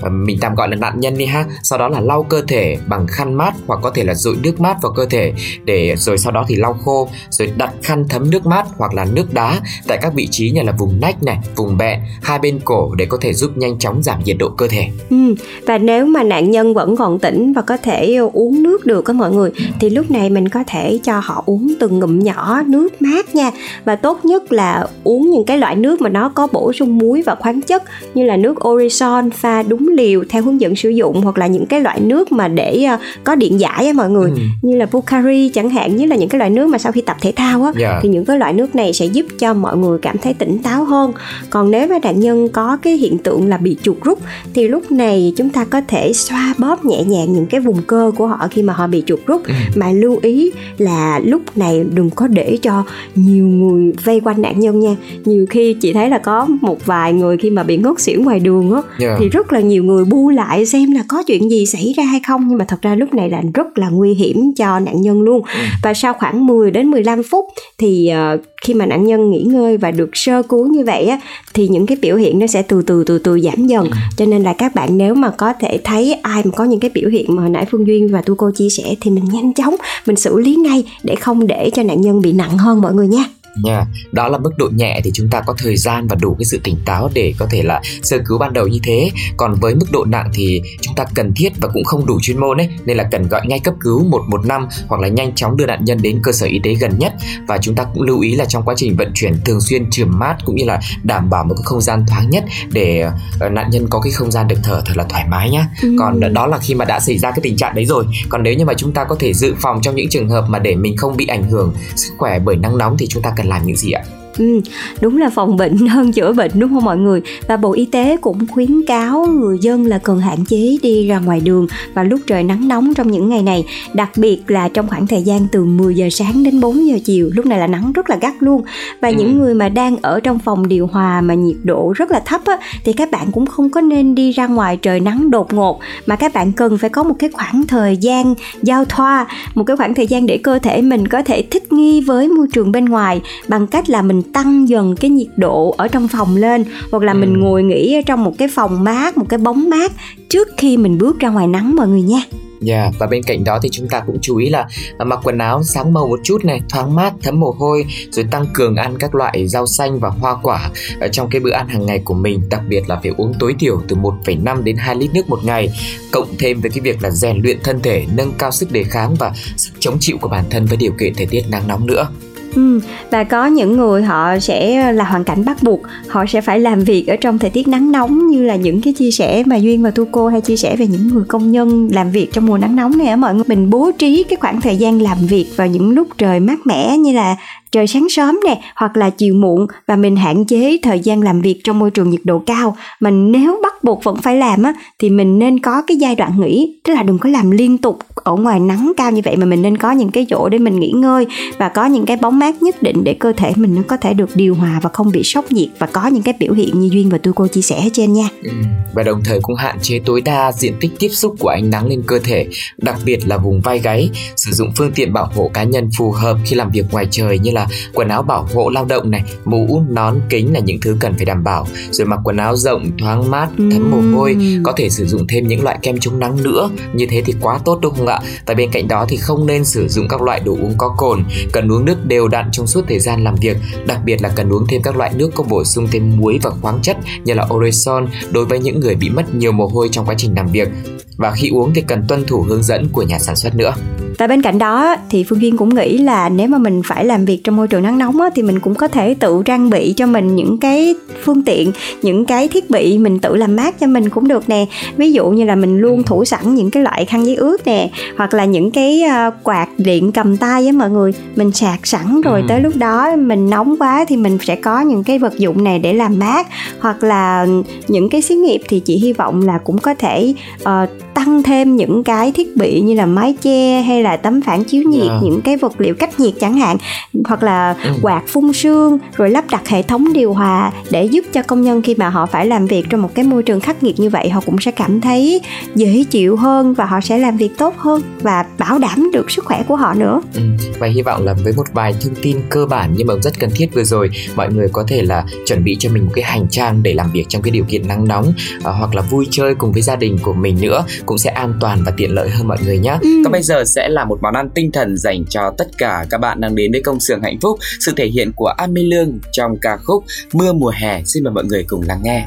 uh, 0.06 0.12
mình 0.12 0.38
tạm 0.40 0.54
gọi 0.54 0.68
là 0.68 0.76
nạn 0.76 1.00
nhân 1.00 1.18
đi 1.18 1.24
ha 1.24 1.44
sau 1.62 1.78
đó 1.78 1.88
là 1.88 2.00
lau 2.00 2.22
cơ 2.22 2.42
thể 2.48 2.76
bằng 2.86 3.06
khăn 3.06 3.34
mát 3.34 3.54
hoặc 3.66 3.80
có 3.82 3.90
thể 3.90 4.04
là 4.04 4.14
dội 4.14 4.36
nước 4.42 4.60
mát 4.60 4.76
vào 4.82 4.92
cơ 4.92 5.06
thể 5.06 5.32
để 5.64 5.96
rồi 5.96 6.18
sau 6.18 6.32
đó 6.32 6.44
thì 6.48 6.56
lau 6.56 6.72
khô 6.72 7.08
rồi 7.30 7.52
đặt 7.56 7.72
khăn 7.82 8.04
thấm 8.08 8.30
nước 8.30 8.46
mát 8.46 8.66
hoặc 8.76 8.94
là 8.94 9.04
nước 9.04 9.34
đá 9.34 9.60
tại 9.86 9.98
các 10.02 10.14
vị 10.14 10.28
trí 10.30 10.50
như 10.50 10.62
là 10.62 10.72
vùng 10.72 11.00
nách 11.00 11.22
này 11.22 11.38
vùng 11.56 11.76
bẹn 11.78 12.00
hai 12.22 12.38
bên 12.38 12.60
cổ 12.64 12.94
để 12.94 13.06
có 13.06 13.18
thể 13.20 13.32
giúp 13.32 13.56
nhanh 13.56 13.78
chóng 13.78 14.02
giảm 14.02 14.24
nhiệt 14.24 14.36
độ 14.38 14.48
cơ 14.48 14.68
thể 14.68 14.88
ừ. 15.10 15.34
và 15.66 15.78
nếu 15.78 16.06
mà 16.06 16.22
nạn 16.22 16.50
nhân 16.50 16.74
vẫn 16.74 16.96
còn 16.96 17.18
tỉnh 17.18 17.52
và 17.52 17.62
có 17.62 17.76
thể 17.82 18.16
uống 18.32 18.62
nước 18.62 18.86
được 18.86 19.04
các 19.04 19.16
mọi 19.16 19.32
người 19.32 19.50
thì 19.80 19.90
lúc 19.90 20.10
này 20.10 20.30
mình 20.30 20.48
có 20.48 20.64
thể 20.66 20.98
cho 21.02 21.20
họ 21.24 21.42
uống 21.46 21.72
từng 21.80 21.98
ngụm 21.98 22.18
nhỏ 22.18 22.62
nước 22.66 23.02
mát 23.02 23.34
nha 23.34 23.50
và 23.84 23.96
tốt 23.96 24.24
nhất 24.24 24.52
là 24.52 24.86
uống 25.04 25.30
những 25.30 25.44
cái 25.44 25.58
loại 25.58 25.76
nước 25.76 26.00
mà 26.00 26.08
nó 26.08 26.28
có 26.28 26.46
bổ 26.52 26.72
sung 26.72 26.98
muối 26.98 27.22
và 27.22 27.34
khoáng 27.34 27.62
chất 27.62 27.82
như 28.14 28.24
là 28.24 28.36
nước 28.36 28.68
Orison 28.68 29.30
pha 29.30 29.62
đúng 29.62 29.88
liều 29.88 30.24
theo 30.28 30.42
hướng 30.42 30.60
dẫn 30.60 30.76
sử 30.76 30.88
dụng 30.88 31.20
hoặc 31.20 31.38
là 31.38 31.46
những 31.46 31.66
cái 31.66 31.80
loại 31.80 32.00
nước 32.00 32.32
mà 32.32 32.48
để 32.48 32.86
uh, 32.94 33.00
có 33.24 33.34
điện 33.34 33.60
giải 33.60 33.86
á 33.86 33.92
mọi 33.92 34.10
người 34.10 34.30
ừ. 34.30 34.36
như 34.62 34.76
là 34.76 34.86
Pocari 34.86 35.48
chẳng 35.48 35.70
hạn 35.70 35.96
như 35.96 36.06
là 36.06 36.16
những 36.16 36.28
cái 36.28 36.38
loại 36.38 36.50
nước 36.50 36.66
mà 36.66 36.78
sau 36.78 36.92
khi 36.92 37.00
tập 37.00 37.16
thể 37.20 37.32
thao 37.36 37.62
á 37.62 37.64
yeah. 37.64 37.76
Dạ. 37.76 38.00
thì 38.02 38.08
những 38.08 38.24
cái 38.24 38.38
loại 38.38 38.52
nước 38.52 38.74
này 38.74 38.92
sẽ 38.92 39.06
giúp 39.06 39.26
cho 39.38 39.54
mọi 39.54 39.76
người 39.76 39.98
cảm 39.98 40.18
thấy 40.18 40.34
tỉnh 40.34 40.58
táo 40.58 40.84
hơn 40.84 41.12
còn 41.50 41.70
nếu 41.70 41.88
mà 41.88 41.98
nạn 42.02 42.20
nhân 42.20 42.48
có 42.48 42.76
cái 42.82 42.96
hiện 42.96 43.18
tượng 43.18 43.48
là 43.48 43.56
bị 43.56 43.76
chuột 43.82 43.96
rút 44.04 44.18
thì 44.54 44.68
lúc 44.68 44.92
này 44.92 45.32
chúng 45.36 45.50
ta 45.50 45.64
có 45.64 45.80
thể 45.88 46.12
xoa 46.12 46.54
bóp 46.58 46.84
nhẹ 46.84 47.04
nhàng 47.04 47.32
những 47.32 47.46
cái 47.46 47.60
vùng 47.60 47.71
cơ 47.86 48.12
của 48.16 48.26
họ 48.26 48.48
khi 48.50 48.62
mà 48.62 48.72
họ 48.72 48.86
bị 48.86 49.02
chuột 49.06 49.20
rút 49.26 49.44
ừ. 49.46 49.52
mà 49.74 49.92
lưu 49.92 50.18
ý 50.22 50.50
là 50.78 51.20
lúc 51.24 51.42
này 51.56 51.84
đừng 51.94 52.10
có 52.10 52.26
để 52.26 52.58
cho 52.62 52.84
nhiều 53.14 53.46
người 53.46 53.92
vây 54.04 54.20
quanh 54.20 54.42
nạn 54.42 54.60
nhân 54.60 54.80
nha 54.80 54.96
nhiều 55.24 55.46
khi 55.50 55.74
chị 55.74 55.92
thấy 55.92 56.10
là 56.10 56.18
có 56.18 56.48
một 56.60 56.86
vài 56.86 57.12
người 57.12 57.36
khi 57.36 57.50
mà 57.50 57.62
bị 57.62 57.76
ngất 57.76 58.00
xỉu 58.00 58.22
ngoài 58.22 58.40
đường 58.40 58.72
á 58.72 58.80
yeah. 58.80 58.98
Dạ. 58.98 59.16
thì 59.18 59.28
rất 59.28 59.52
là 59.52 59.60
nhiều 59.60 59.84
người 59.84 60.04
bu 60.04 60.30
lại 60.30 60.66
xem 60.66 60.92
là 60.92 61.04
có 61.08 61.22
chuyện 61.26 61.50
gì 61.50 61.66
xảy 61.66 61.94
ra 61.96 62.04
hay 62.04 62.20
không 62.26 62.48
nhưng 62.48 62.58
mà 62.58 62.64
thật 62.68 62.82
ra 62.82 62.94
lúc 62.94 63.14
này 63.14 63.30
là 63.30 63.42
rất 63.54 63.78
là 63.78 63.88
nguy 63.88 64.14
hiểm 64.14 64.52
cho 64.56 64.78
nạn 64.80 65.00
nhân 65.00 65.22
luôn 65.22 65.42
ừ. 65.42 65.60
và 65.82 65.94
sau 65.94 66.12
khoảng 66.12 66.46
10 66.46 66.70
đến 66.70 66.90
15 66.90 67.22
phút 67.22 67.44
thì 67.78 68.12
uh, 68.34 68.40
khi 68.64 68.74
mà 68.74 68.86
nạn 68.86 69.04
nhân 69.04 69.30
nghỉ 69.30 69.42
ngơi 69.42 69.76
và 69.76 69.90
được 69.90 70.10
sơ 70.12 70.42
cứu 70.42 70.66
như 70.66 70.84
vậy 70.84 71.06
á 71.06 71.20
thì 71.54 71.68
những 71.68 71.86
cái 71.86 71.96
biểu 72.02 72.16
hiện 72.16 72.38
nó 72.38 72.46
sẽ 72.46 72.62
từ 72.62 72.82
từ 72.82 73.04
từ 73.04 73.18
từ 73.18 73.40
giảm 73.40 73.66
dần 73.66 73.84
ừ. 73.84 73.96
cho 74.16 74.26
nên 74.26 74.42
là 74.42 74.52
các 74.52 74.74
bạn 74.74 74.98
nếu 74.98 75.14
mà 75.14 75.30
có 75.30 75.52
thể 75.60 75.78
thấy 75.84 76.14
ai 76.22 76.42
mà 76.44 76.50
có 76.56 76.64
những 76.64 76.80
cái 76.80 76.90
biểu 76.94 77.10
hiện 77.10 77.26
mà 77.28 77.42
hồi 77.42 77.50
nãy 77.50 77.66
phương 77.70 77.86
duyên 77.86 78.08
và 78.12 78.22
tu 78.22 78.34
cô 78.34 78.50
chia 78.50 78.68
sẻ 78.70 78.94
thì 79.00 79.10
mình 79.10 79.24
nhanh 79.32 79.52
chóng 79.54 79.76
mình 80.06 80.16
xử 80.16 80.38
lý 80.38 80.54
ngay 80.54 80.84
để 81.02 81.14
không 81.14 81.46
để 81.46 81.70
cho 81.74 81.82
nạn 81.82 82.00
nhân 82.00 82.20
bị 82.20 82.32
nặng 82.32 82.58
hơn 82.58 82.80
mọi 82.80 82.94
người 82.94 83.08
nha 83.08 83.24
nha. 83.62 83.84
Đó 84.12 84.28
là 84.28 84.38
mức 84.38 84.50
độ 84.56 84.68
nhẹ 84.74 85.00
thì 85.04 85.10
chúng 85.14 85.28
ta 85.28 85.40
có 85.40 85.54
thời 85.58 85.76
gian 85.76 86.06
và 86.06 86.16
đủ 86.20 86.36
cái 86.38 86.44
sự 86.44 86.60
tỉnh 86.64 86.76
táo 86.84 87.10
để 87.14 87.34
có 87.38 87.46
thể 87.50 87.62
là 87.62 87.80
sơ 88.02 88.18
cứu 88.26 88.38
ban 88.38 88.52
đầu 88.52 88.68
như 88.68 88.78
thế. 88.82 89.10
Còn 89.36 89.54
với 89.54 89.74
mức 89.74 89.86
độ 89.92 90.04
nặng 90.04 90.30
thì 90.34 90.62
chúng 90.80 90.94
ta 90.94 91.04
cần 91.14 91.32
thiết 91.36 91.52
và 91.60 91.68
cũng 91.68 91.84
không 91.84 92.06
đủ 92.06 92.18
chuyên 92.22 92.40
môn 92.40 92.60
ấy 92.60 92.68
nên 92.84 92.96
là 92.96 93.04
cần 93.10 93.28
gọi 93.28 93.46
ngay 93.46 93.60
cấp 93.60 93.74
cứu 93.80 94.04
115 94.04 94.68
hoặc 94.88 95.00
là 95.00 95.08
nhanh 95.08 95.34
chóng 95.34 95.56
đưa 95.56 95.66
nạn 95.66 95.84
nhân 95.84 96.02
đến 96.02 96.20
cơ 96.22 96.32
sở 96.32 96.46
y 96.46 96.60
tế 96.62 96.74
gần 96.74 96.98
nhất. 96.98 97.14
Và 97.46 97.58
chúng 97.58 97.74
ta 97.74 97.84
cũng 97.94 98.02
lưu 98.02 98.20
ý 98.20 98.34
là 98.34 98.44
trong 98.44 98.62
quá 98.64 98.74
trình 98.76 98.96
vận 98.96 99.10
chuyển 99.14 99.40
thường 99.44 99.60
xuyên 99.60 99.90
chườm 99.90 100.18
mát 100.18 100.36
cũng 100.44 100.56
như 100.56 100.64
là 100.64 100.80
đảm 101.02 101.30
bảo 101.30 101.44
một 101.44 101.54
cái 101.54 101.62
không 101.64 101.80
gian 101.80 102.04
thoáng 102.08 102.30
nhất 102.30 102.44
để 102.72 103.04
ờ, 103.40 103.48
nạn 103.48 103.70
nhân 103.70 103.86
có 103.90 104.00
cái 104.00 104.12
không 104.12 104.32
gian 104.32 104.48
được 104.48 104.58
thở 104.62 104.82
thật 104.86 104.96
là 104.96 105.04
thoải 105.08 105.24
mái 105.28 105.50
nhá. 105.50 105.66
Ừ. 105.82 105.96
còn 105.98 106.34
đó 106.34 106.46
là 106.46 106.58
khi 106.58 106.74
mà 106.74 106.84
đã 106.84 107.00
xảy 107.00 107.18
ra 107.18 107.30
cái 107.30 107.40
tình 107.42 107.56
trạng 107.56 107.74
đấy 107.74 107.84
rồi. 107.84 108.04
Còn 108.28 108.42
nếu 108.42 108.54
như 108.54 108.64
mà 108.64 108.74
chúng 108.74 108.92
ta 108.92 109.04
có 109.04 109.16
thể 109.18 109.34
dự 109.34 109.54
phòng 109.60 109.80
trong 109.82 109.94
những 109.94 110.08
trường 110.10 110.28
hợp 110.28 110.44
mà 110.48 110.58
để 110.58 110.74
mình 110.74 110.96
không 110.96 111.16
bị 111.16 111.26
ảnh 111.26 111.50
hưởng 111.50 111.74
sức 111.96 112.12
khỏe 112.18 112.38
bởi 112.38 112.56
nắng 112.56 112.78
nóng 112.78 112.96
thì 112.98 113.06
chúng 113.06 113.22
ta 113.22 113.32
cần 113.36 113.41
cần 113.42 113.48
làm 113.48 113.66
những 113.66 113.76
gì 113.76 113.92
ạ? 113.92 114.02
Ừ, 114.38 114.60
đúng 115.00 115.18
là 115.18 115.30
phòng 115.30 115.56
bệnh 115.56 115.76
hơn 115.86 116.12
chữa 116.12 116.32
bệnh 116.32 116.50
đúng 116.54 116.70
không 116.74 116.84
mọi 116.84 116.96
người? 116.96 117.20
Và 117.48 117.56
bộ 117.56 117.72
y 117.72 117.84
tế 117.84 118.16
cũng 118.16 118.46
khuyến 118.46 118.86
cáo 118.86 119.26
người 119.26 119.58
dân 119.60 119.86
là 119.86 119.98
cần 119.98 120.20
hạn 120.20 120.44
chế 120.44 120.76
đi 120.82 121.06
ra 121.06 121.18
ngoài 121.18 121.40
đường 121.40 121.66
vào 121.94 122.04
lúc 122.04 122.20
trời 122.26 122.42
nắng 122.42 122.68
nóng 122.68 122.94
trong 122.94 123.10
những 123.10 123.28
ngày 123.28 123.42
này 123.42 123.64
đặc 123.94 124.10
biệt 124.16 124.42
là 124.48 124.68
trong 124.68 124.88
khoảng 124.88 125.06
thời 125.06 125.22
gian 125.22 125.46
từ 125.52 125.64
10 125.64 125.94
giờ 125.94 126.08
sáng 126.10 126.42
đến 126.42 126.60
4 126.60 126.86
giờ 126.86 126.98
chiều. 127.04 127.30
Lúc 127.34 127.46
này 127.46 127.58
là 127.58 127.66
nắng 127.66 127.92
rất 127.92 128.10
là 128.10 128.16
gắt 128.16 128.34
luôn. 128.40 128.62
Và 129.00 129.08
ừ. 129.08 129.14
những 129.18 129.38
người 129.38 129.54
mà 129.54 129.68
đang 129.68 129.96
ở 130.02 130.20
trong 130.20 130.38
phòng 130.38 130.68
điều 130.68 130.86
hòa 130.86 131.20
mà 131.20 131.34
nhiệt 131.34 131.56
độ 131.64 131.92
rất 131.96 132.10
là 132.10 132.20
thấp 132.24 132.40
á, 132.44 132.58
thì 132.84 132.92
các 132.92 133.10
bạn 133.10 133.32
cũng 133.32 133.46
không 133.46 133.70
có 133.70 133.80
nên 133.80 134.14
đi 134.14 134.32
ra 134.32 134.46
ngoài 134.46 134.76
trời 134.76 135.00
nắng 135.00 135.30
đột 135.30 135.52
ngột 135.52 135.80
mà 136.06 136.16
các 136.16 136.34
bạn 136.34 136.52
cần 136.52 136.78
phải 136.78 136.90
có 136.90 137.02
một 137.02 137.14
cái 137.18 137.30
khoảng 137.32 137.66
thời 137.66 137.96
gian 137.96 138.34
giao 138.62 138.84
thoa 138.84 139.26
một 139.54 139.64
cái 139.64 139.76
khoảng 139.76 139.94
thời 139.94 140.06
gian 140.06 140.26
để 140.26 140.38
cơ 140.38 140.58
thể 140.58 140.82
mình 140.82 141.08
có 141.08 141.22
thể 141.22 141.42
thích 141.42 141.72
nghi 141.72 142.00
với 142.00 142.28
môi 142.28 142.46
trường 142.52 142.72
bên 142.72 142.84
ngoài 142.84 143.20
bằng 143.48 143.66
cách 143.66 143.90
là 143.90 144.02
mình 144.02 144.21
tăng 144.22 144.68
dần 144.68 144.96
cái 144.96 145.10
nhiệt 145.10 145.28
độ 145.36 145.74
ở 145.78 145.88
trong 145.88 146.08
phòng 146.08 146.36
lên 146.36 146.64
hoặc 146.90 147.02
là 147.02 147.12
ừ. 147.12 147.18
mình 147.18 147.40
ngồi 147.40 147.62
nghỉ 147.62 147.94
ở 147.94 148.02
trong 148.06 148.24
một 148.24 148.34
cái 148.38 148.48
phòng 148.48 148.84
mát 148.84 149.18
một 149.18 149.26
cái 149.28 149.38
bóng 149.38 149.70
mát 149.70 149.92
trước 150.28 150.48
khi 150.56 150.76
mình 150.76 150.98
bước 150.98 151.18
ra 151.18 151.28
ngoài 151.28 151.46
nắng 151.46 151.76
mọi 151.76 151.88
người 151.88 152.02
nha 152.02 152.22
Yeah, 152.66 152.92
dạ, 152.92 152.98
và 152.98 153.06
bên 153.06 153.22
cạnh 153.22 153.44
đó 153.44 153.58
thì 153.62 153.68
chúng 153.72 153.88
ta 153.88 154.02
cũng 154.06 154.18
chú 154.22 154.36
ý 154.36 154.48
là 154.48 154.66
à, 154.98 155.04
mặc 155.04 155.20
quần 155.22 155.38
áo 155.38 155.62
sáng 155.62 155.92
màu 155.92 156.08
một 156.08 156.20
chút 156.24 156.44
này, 156.44 156.60
thoáng 156.68 156.94
mát, 156.94 157.12
thấm 157.22 157.40
mồ 157.40 157.50
hôi, 157.58 157.84
rồi 158.10 158.26
tăng 158.30 158.46
cường 158.52 158.76
ăn 158.76 158.96
các 158.98 159.14
loại 159.14 159.48
rau 159.48 159.66
xanh 159.66 159.98
và 159.98 160.08
hoa 160.08 160.36
quả 160.42 160.70
ở 161.00 161.08
trong 161.08 161.28
cái 161.30 161.40
bữa 161.40 161.52
ăn 161.52 161.68
hàng 161.68 161.86
ngày 161.86 161.98
của 162.04 162.14
mình, 162.14 162.42
đặc 162.50 162.60
biệt 162.68 162.88
là 162.88 163.00
phải 163.02 163.12
uống 163.16 163.34
tối 163.38 163.54
thiểu 163.58 163.82
từ 163.88 163.96
1,5 163.96 164.62
đến 164.62 164.76
2 164.76 164.96
lít 164.96 165.14
nước 165.14 165.28
một 165.28 165.44
ngày, 165.44 165.68
cộng 166.12 166.28
thêm 166.38 166.60
với 166.60 166.70
cái 166.70 166.80
việc 166.80 167.02
là 167.02 167.10
rèn 167.10 167.42
luyện 167.42 167.58
thân 167.64 167.80
thể, 167.80 168.06
nâng 168.14 168.32
cao 168.38 168.50
sức 168.50 168.72
đề 168.72 168.82
kháng 168.82 169.14
và 169.14 169.32
sức 169.56 169.72
chống 169.78 169.96
chịu 170.00 170.18
của 170.20 170.28
bản 170.28 170.44
thân 170.50 170.66
với 170.66 170.76
điều 170.76 170.92
kiện 170.92 171.14
thời 171.14 171.26
tiết 171.26 171.44
nắng 171.50 171.68
nóng 171.68 171.86
nữa. 171.86 172.08
Ừ, 172.54 172.80
và 173.10 173.24
có 173.24 173.46
những 173.46 173.76
người 173.76 174.02
họ 174.02 174.38
sẽ 174.38 174.92
là 174.92 175.04
hoàn 175.04 175.24
cảnh 175.24 175.44
bắt 175.44 175.62
buộc 175.62 175.80
họ 176.08 176.26
sẽ 176.26 176.40
phải 176.40 176.60
làm 176.60 176.84
việc 176.84 177.06
ở 177.06 177.16
trong 177.16 177.38
thời 177.38 177.50
tiết 177.50 177.68
nắng 177.68 177.92
nóng 177.92 178.26
như 178.28 178.42
là 178.42 178.56
những 178.56 178.80
cái 178.80 178.92
chia 178.92 179.10
sẻ 179.10 179.42
mà 179.46 179.56
duyên 179.56 179.82
và 179.82 179.90
tu 179.90 180.04
cô 180.12 180.28
hay 180.28 180.40
chia 180.40 180.56
sẻ 180.56 180.76
về 180.76 180.86
những 180.86 181.08
người 181.08 181.24
công 181.28 181.52
nhân 181.52 181.88
làm 181.92 182.10
việc 182.10 182.32
trong 182.32 182.46
mùa 182.46 182.58
nắng 182.58 182.76
nóng 182.76 182.98
này 182.98 183.06
á 183.06 183.16
mọi 183.16 183.34
người. 183.34 183.44
Mình 183.48 183.70
bố 183.70 183.90
trí 183.98 184.22
cái 184.22 184.36
khoảng 184.36 184.60
thời 184.60 184.76
gian 184.76 185.02
làm 185.02 185.18
việc 185.18 185.46
vào 185.56 185.66
những 185.66 185.90
lúc 185.90 186.08
trời 186.18 186.40
mát 186.40 186.66
mẻ 186.66 186.96
như 186.96 187.12
là 187.12 187.36
trời 187.72 187.86
sáng 187.86 188.08
sớm 188.08 188.40
nè 188.46 188.60
hoặc 188.76 188.96
là 188.96 189.10
chiều 189.10 189.34
muộn 189.34 189.66
và 189.86 189.96
mình 189.96 190.16
hạn 190.16 190.44
chế 190.44 190.78
thời 190.82 191.00
gian 191.00 191.22
làm 191.22 191.40
việc 191.40 191.60
trong 191.64 191.78
môi 191.78 191.90
trường 191.90 192.10
nhiệt 192.10 192.20
độ 192.24 192.38
cao. 192.38 192.76
Mình 193.00 193.32
nếu 193.32 193.60
bắt 193.62 193.84
buộc 193.84 194.04
vẫn 194.04 194.16
phải 194.22 194.36
làm 194.36 194.62
á 194.62 194.72
thì 194.98 195.10
mình 195.10 195.38
nên 195.38 195.58
có 195.58 195.82
cái 195.86 195.96
giai 195.96 196.14
đoạn 196.14 196.32
nghỉ 196.40 196.80
tức 196.84 196.92
là 196.92 197.02
đừng 197.02 197.18
có 197.18 197.28
làm 197.28 197.50
liên 197.50 197.78
tục 197.78 197.98
ở 198.14 198.36
ngoài 198.36 198.60
nắng 198.60 198.92
cao 198.96 199.10
như 199.10 199.20
vậy 199.24 199.36
mà 199.36 199.46
mình 199.46 199.62
nên 199.62 199.76
có 199.76 199.90
những 199.90 200.10
cái 200.10 200.26
chỗ 200.30 200.48
để 200.48 200.58
mình 200.58 200.80
nghỉ 200.80 200.90
ngơi 200.90 201.26
và 201.58 201.68
có 201.68 201.86
những 201.86 202.06
cái 202.06 202.16
bóng 202.16 202.38
mát 202.42 202.62
nhất 202.62 202.82
định 202.82 203.04
để 203.04 203.14
cơ 203.14 203.32
thể 203.36 203.52
mình 203.56 203.74
nó 203.74 203.82
có 203.88 203.96
thể 203.96 204.14
được 204.14 204.36
điều 204.36 204.54
hòa 204.54 204.80
và 204.82 204.90
không 204.92 205.12
bị 205.12 205.22
sốc 205.24 205.52
nhiệt 205.52 205.68
và 205.78 205.86
có 205.86 206.06
những 206.06 206.22
cái 206.22 206.34
biểu 206.38 206.52
hiện 206.52 206.80
như 206.80 206.88
duyên 206.92 207.10
và 207.10 207.18
tôi 207.18 207.34
cô 207.36 207.46
chia 207.46 207.62
sẻ 207.62 207.88
trên 207.92 208.12
nha 208.12 208.28
ừ. 208.42 208.50
và 208.92 209.02
đồng 209.02 209.24
thời 209.24 209.40
cũng 209.40 209.56
hạn 209.56 209.78
chế 209.82 210.00
tối 210.04 210.20
đa 210.20 210.52
diện 210.52 210.74
tích 210.80 210.90
tiếp 210.98 211.08
xúc 211.08 211.34
của 211.38 211.48
ánh 211.48 211.70
nắng 211.70 211.86
lên 211.86 212.02
cơ 212.06 212.18
thể 212.18 212.46
đặc 212.76 212.96
biệt 213.04 213.28
là 213.28 213.36
vùng 213.36 213.60
vai 213.60 213.78
gáy 213.78 214.10
sử 214.36 214.52
dụng 214.52 214.72
phương 214.76 214.92
tiện 214.94 215.12
bảo 215.12 215.30
hộ 215.34 215.50
cá 215.54 215.64
nhân 215.64 215.90
phù 215.98 216.10
hợp 216.10 216.36
khi 216.44 216.56
làm 216.56 216.70
việc 216.70 216.84
ngoài 216.90 217.06
trời 217.10 217.38
như 217.38 217.50
là 217.50 217.66
quần 217.94 218.08
áo 218.08 218.22
bảo 218.22 218.48
hộ 218.54 218.70
lao 218.70 218.84
động 218.84 219.10
này 219.10 219.22
mũ 219.44 219.84
nón 219.88 220.20
kính 220.28 220.52
là 220.52 220.60
những 220.60 220.80
thứ 220.80 220.96
cần 221.00 221.14
phải 221.16 221.24
đảm 221.24 221.44
bảo 221.44 221.66
rồi 221.90 222.06
mặc 222.06 222.20
quần 222.24 222.36
áo 222.36 222.56
rộng 222.56 222.90
thoáng 222.98 223.30
mát 223.30 223.48
ừ. 223.58 223.68
thấm 223.72 223.90
mồ 223.90 224.18
hôi 224.18 224.36
có 224.62 224.72
thể 224.76 224.90
sử 224.90 225.06
dụng 225.06 225.26
thêm 225.28 225.46
những 225.46 225.62
loại 225.62 225.78
kem 225.82 225.98
chống 225.98 226.18
nắng 226.18 226.42
nữa 226.42 226.70
như 226.92 227.06
thế 227.10 227.22
thì 227.26 227.34
quá 227.40 227.58
tốt 227.64 227.78
đúng 227.82 227.94
không 227.94 228.06
ạ 228.06 228.20
và 228.46 228.54
bên 228.54 228.70
cạnh 228.70 228.88
đó 228.88 229.06
thì 229.08 229.16
không 229.16 229.46
nên 229.46 229.64
sử 229.64 229.88
dụng 229.88 230.08
các 230.08 230.22
loại 230.22 230.40
đồ 230.40 230.52
uống 230.52 230.74
có 230.78 230.94
cồn 230.96 231.24
cần 231.52 231.72
uống 231.72 231.84
nước 231.84 232.06
đều 232.06 232.28
đặn 232.32 232.48
trong 232.52 232.66
suốt 232.66 232.84
thời 232.88 232.98
gian 232.98 233.24
làm 233.24 233.34
việc 233.34 233.56
đặc 233.86 234.00
biệt 234.04 234.22
là 234.22 234.28
cần 234.28 234.52
uống 234.52 234.66
thêm 234.68 234.82
các 234.82 234.96
loại 234.96 235.12
nước 235.14 235.30
có 235.34 235.44
bổ 235.44 235.64
sung 235.64 235.88
thêm 235.92 236.16
muối 236.16 236.38
và 236.42 236.50
khoáng 236.50 236.78
chất, 236.82 236.96
như 237.24 237.34
là 237.34 237.46
Oresol, 237.54 238.04
đối 238.30 238.44
với 238.44 238.58
những 238.58 238.80
người 238.80 238.94
bị 238.94 239.10
mất 239.10 239.34
nhiều 239.34 239.52
mồ 239.52 239.66
hôi 239.66 239.88
trong 239.92 240.06
quá 240.06 240.14
trình 240.18 240.34
làm 240.36 240.46
việc 240.46 240.68
và 241.16 241.30
khi 241.30 241.48
uống 241.48 241.74
thì 241.74 241.82
cần 241.88 242.04
tuân 242.08 242.24
thủ 242.24 242.42
hướng 242.42 242.62
dẫn 242.62 242.88
của 242.88 243.02
nhà 243.02 243.18
sản 243.18 243.36
xuất 243.36 243.54
nữa. 243.54 243.74
Và 244.22 244.26
bên 244.26 244.42
cạnh 244.42 244.58
đó 244.58 244.96
thì 245.10 245.24
Phương 245.24 245.42
Duyên 245.42 245.56
cũng 245.56 245.74
nghĩ 245.74 245.98
là 245.98 246.28
nếu 246.28 246.48
mà 246.48 246.58
mình 246.58 246.82
phải 246.84 247.04
làm 247.04 247.24
việc 247.24 247.40
trong 247.44 247.56
môi 247.56 247.68
trường 247.68 247.82
nắng 247.82 247.98
nóng 247.98 248.20
á, 248.20 248.30
thì 248.34 248.42
mình 248.42 248.60
cũng 248.60 248.74
có 248.74 248.88
thể 248.88 249.14
tự 249.14 249.42
trang 249.44 249.70
bị 249.70 249.92
cho 249.96 250.06
mình 250.06 250.36
những 250.36 250.58
cái 250.58 250.94
phương 251.24 251.42
tiện, 251.42 251.72
những 252.02 252.24
cái 252.24 252.48
thiết 252.48 252.70
bị 252.70 252.98
mình 252.98 253.18
tự 253.18 253.36
làm 253.36 253.56
mát 253.56 253.80
cho 253.80 253.86
mình 253.86 254.08
cũng 254.08 254.28
được 254.28 254.48
nè. 254.48 254.66
Ví 254.96 255.12
dụ 255.12 255.30
như 255.30 255.44
là 255.44 255.54
mình 255.54 255.78
luôn 255.78 256.02
thủ 256.02 256.24
sẵn 256.24 256.54
những 256.54 256.70
cái 256.70 256.82
loại 256.82 257.04
khăn 257.04 257.26
giấy 257.26 257.36
ướt 257.36 257.66
nè, 257.66 257.90
hoặc 258.16 258.34
là 258.34 258.44
những 258.44 258.70
cái 258.70 259.02
uh, 259.28 259.34
quạt 259.42 259.68
điện 259.78 260.12
cầm 260.12 260.36
tay 260.36 260.62
với 260.62 260.72
mọi 260.72 260.90
người, 260.90 261.12
mình 261.36 261.52
sạc 261.52 261.86
sẵn 261.86 262.20
rồi 262.20 262.40
ừ. 262.40 262.46
tới 262.48 262.60
lúc 262.60 262.76
đó 262.76 263.16
mình 263.16 263.50
nóng 263.50 263.76
quá 263.78 264.04
thì 264.08 264.16
mình 264.16 264.38
sẽ 264.42 264.56
có 264.56 264.80
những 264.80 265.04
cái 265.04 265.18
vật 265.18 265.38
dụng 265.38 265.64
này 265.64 265.78
để 265.78 265.92
làm 265.92 266.18
mát, 266.18 266.46
hoặc 266.80 267.02
là 267.02 267.46
những 267.88 268.08
cái 268.08 268.22
xí 268.22 268.34
nghiệp 268.34 268.60
thì 268.68 268.80
chị 268.80 268.96
hy 268.96 269.12
vọng 269.12 269.46
là 269.46 269.58
cũng 269.58 269.78
có 269.78 269.94
thể 269.94 270.34
uh, 270.62 270.68
tăng 271.14 271.42
thêm 271.42 271.76
những 271.76 272.04
cái 272.04 272.32
thiết 272.32 272.56
bị 272.56 272.80
như 272.80 272.94
là 272.94 273.06
mái 273.06 273.36
che 273.42 273.80
hay 273.80 274.02
là 274.02 274.11
tấm 274.16 274.40
phản 274.42 274.64
chiếu 274.64 274.82
nhiệt 274.82 275.02
yeah. 275.02 275.12
Dạ. 275.12 275.20
những 275.22 275.40
cái 275.40 275.56
vật 275.56 275.80
liệu 275.80 275.94
cách 275.94 276.20
nhiệt 276.20 276.34
chẳng 276.40 276.56
hạn 276.56 276.76
hoặc 277.24 277.42
là 277.42 277.76
ừ. 277.84 277.90
quạt 278.02 278.22
phun 278.26 278.52
sương 278.52 278.98
rồi 279.16 279.30
lắp 279.30 279.44
đặt 279.50 279.68
hệ 279.68 279.82
thống 279.82 280.12
điều 280.12 280.32
hòa 280.32 280.72
để 280.90 281.04
giúp 281.04 281.24
cho 281.32 281.42
công 281.42 281.62
nhân 281.62 281.82
khi 281.82 281.94
mà 281.94 282.08
họ 282.08 282.26
phải 282.26 282.46
làm 282.46 282.66
việc 282.66 282.86
trong 282.90 283.02
một 283.02 283.14
cái 283.14 283.24
môi 283.24 283.42
trường 283.42 283.60
khắc 283.60 283.82
nghiệt 283.82 284.00
như 284.00 284.10
vậy 284.10 284.28
họ 284.28 284.40
cũng 284.46 284.60
sẽ 284.60 284.70
cảm 284.70 285.00
thấy 285.00 285.40
dễ 285.74 286.04
chịu 286.10 286.36
hơn 286.36 286.74
và 286.74 286.84
họ 286.84 287.00
sẽ 287.00 287.18
làm 287.18 287.36
việc 287.36 287.58
tốt 287.58 287.74
hơn 287.78 288.02
và 288.20 288.44
bảo 288.58 288.78
đảm 288.78 289.10
được 289.12 289.30
sức 289.30 289.44
khỏe 289.44 289.62
của 289.68 289.76
họ 289.76 289.94
nữa 289.94 290.20
ừ. 290.34 290.42
và 290.78 290.86
hy 290.86 291.02
vọng 291.02 291.24
là 291.24 291.34
với 291.44 291.52
một 291.52 291.66
vài 291.72 291.94
thông 292.04 292.14
tin 292.22 292.36
cơ 292.48 292.66
bản 292.66 292.94
nhưng 292.96 293.06
mà 293.06 293.14
rất 293.22 293.38
cần 293.38 293.50
thiết 293.54 293.74
vừa 293.74 293.84
rồi 293.84 294.10
mọi 294.36 294.52
người 294.52 294.68
có 294.72 294.84
thể 294.88 295.02
là 295.02 295.24
chuẩn 295.46 295.64
bị 295.64 295.76
cho 295.80 295.90
mình 295.90 296.04
một 296.04 296.12
cái 296.14 296.24
hành 296.24 296.46
trang 296.50 296.82
để 296.82 296.94
làm 296.94 297.12
việc 297.12 297.24
trong 297.28 297.42
cái 297.42 297.50
điều 297.50 297.64
kiện 297.64 297.88
nắng 297.88 298.08
nóng 298.08 298.34
uh, 298.58 298.64
hoặc 298.64 298.94
là 298.94 299.02
vui 299.02 299.26
chơi 299.30 299.54
cùng 299.54 299.72
với 299.72 299.82
gia 299.82 299.96
đình 299.96 300.18
của 300.22 300.32
mình 300.32 300.58
nữa 300.60 300.84
cũng 301.06 301.18
sẽ 301.18 301.30
an 301.30 301.54
toàn 301.60 301.82
và 301.86 301.92
tiện 301.96 302.14
lợi 302.14 302.30
hơn 302.30 302.48
mọi 302.48 302.58
người 302.64 302.78
nhé. 302.78 302.98
Ừ. 303.00 303.08
Còn 303.24 303.32
bây 303.32 303.42
giờ 303.42 303.64
sẽ 303.64 303.88
là 303.92 304.04
một 304.04 304.18
món 304.22 304.34
ăn 304.34 304.50
tinh 304.54 304.72
thần 304.72 304.96
dành 304.96 305.24
cho 305.28 305.54
tất 305.58 305.66
cả 305.78 306.06
các 306.10 306.18
bạn 306.18 306.40
đang 306.40 306.54
đến 306.54 306.72
với 306.72 306.82
công 306.82 307.00
xưởng 307.00 307.22
hạnh 307.22 307.38
phúc, 307.40 307.58
sự 307.80 307.92
thể 307.96 308.06
hiện 308.06 308.32
của 308.36 308.46
An 308.46 308.74
Lương 308.74 309.18
trong 309.32 309.56
ca 309.60 309.76
khúc 309.76 310.04
Mưa 310.32 310.52
mùa 310.52 310.72
hè. 310.74 311.02
Xin 311.04 311.24
mời 311.24 311.32
mọi 311.32 311.44
người 311.44 311.64
cùng 311.68 311.82
lắng 311.82 312.00
nghe. 312.02 312.26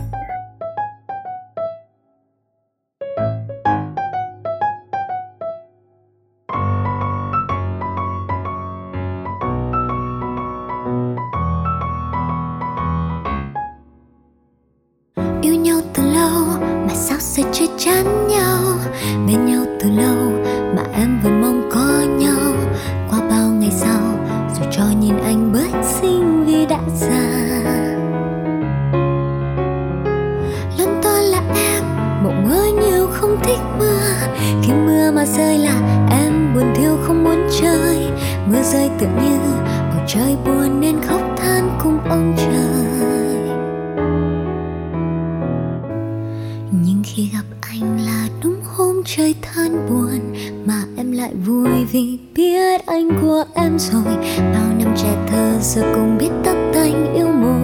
khi 47.06 47.30
gặp 47.34 47.44
anh 47.62 48.06
là 48.06 48.28
đúng 48.44 48.62
hôm 48.64 49.02
trời 49.06 49.36
than 49.42 49.90
buồn, 49.90 50.20
mà 50.66 50.84
em 50.98 51.12
lại 51.12 51.34
vui 51.46 51.86
vì 51.92 52.20
biết 52.36 52.86
anh 52.86 53.10
của 53.22 53.44
em 53.54 53.80
rồi. 53.80 54.16
Bao 54.38 54.74
năm 54.80 54.94
trẻ 54.98 55.26
thơ 55.28 55.58
giờ 55.62 55.82
cũng 55.96 56.18
biết 56.18 56.30
tắt 56.44 56.72
tanh 56.74 57.14
yêu 57.16 57.28
mùa 57.28 57.55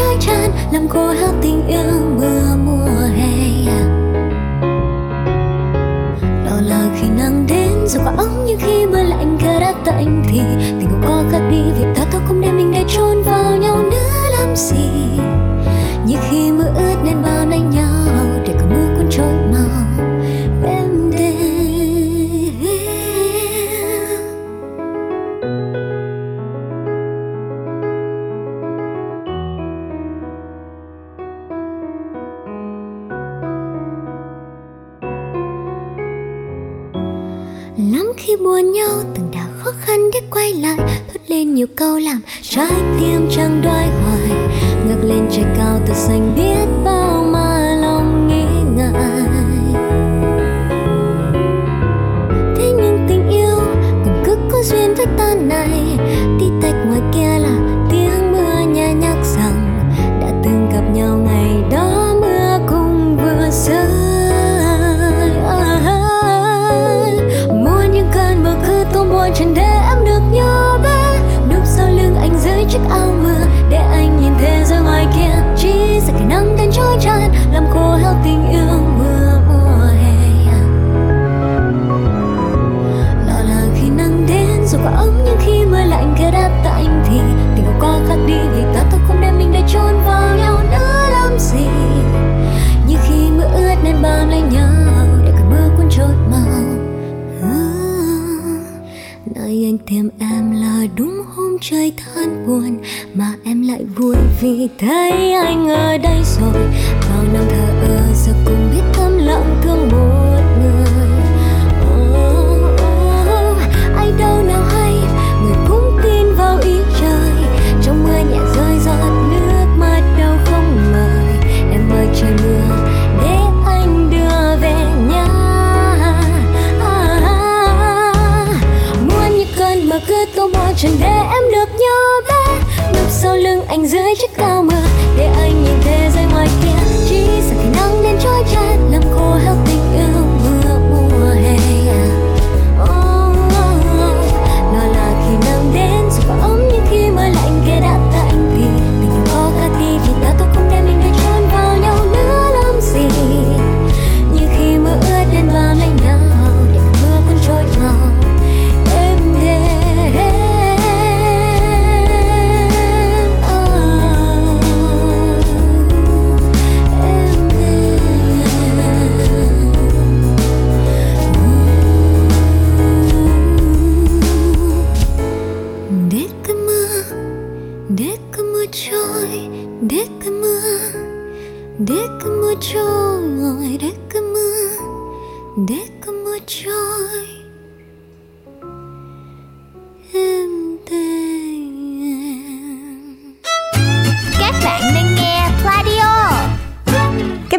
trái 0.00 0.16
tràn, 0.20 0.50
làm 0.72 0.88
khô 0.88 1.06
hát 1.06 1.32
tình 1.42 1.66
yêu 1.66 2.00
mưa, 2.16 2.56
mùa 2.64 2.86
hè 3.16 3.32
à. 3.66 3.80
lo 6.46 6.60
là 6.60 6.90
khi 7.00 7.08
nắng 7.08 7.46
đến 7.48 7.86
rồi 7.86 8.02
quá 8.04 8.12
ấm 8.16 8.28
nhưng 8.46 8.58
khi 8.60 8.86
mưa 8.86 9.02
lạnh 9.02 9.38
khá 9.40 9.60
đã 9.60 9.74
tạnh 9.84 10.22
thì 10.30 10.40
tình 10.60 10.88
cũng 10.90 11.02
qua 11.06 11.22
khát 11.32 11.48
đi, 11.50 11.62
vì 11.78 11.84
ta 11.96 12.04
thôi 12.12 12.20
không 12.28 12.40
đem 12.40 12.56
mình 12.56 12.70
để 12.74 12.84
trốn 12.88 13.22
vào 13.22 13.56
nhau 13.56 13.76
nữa, 13.76 14.38
làm 14.38 14.56
gì? 14.56 14.90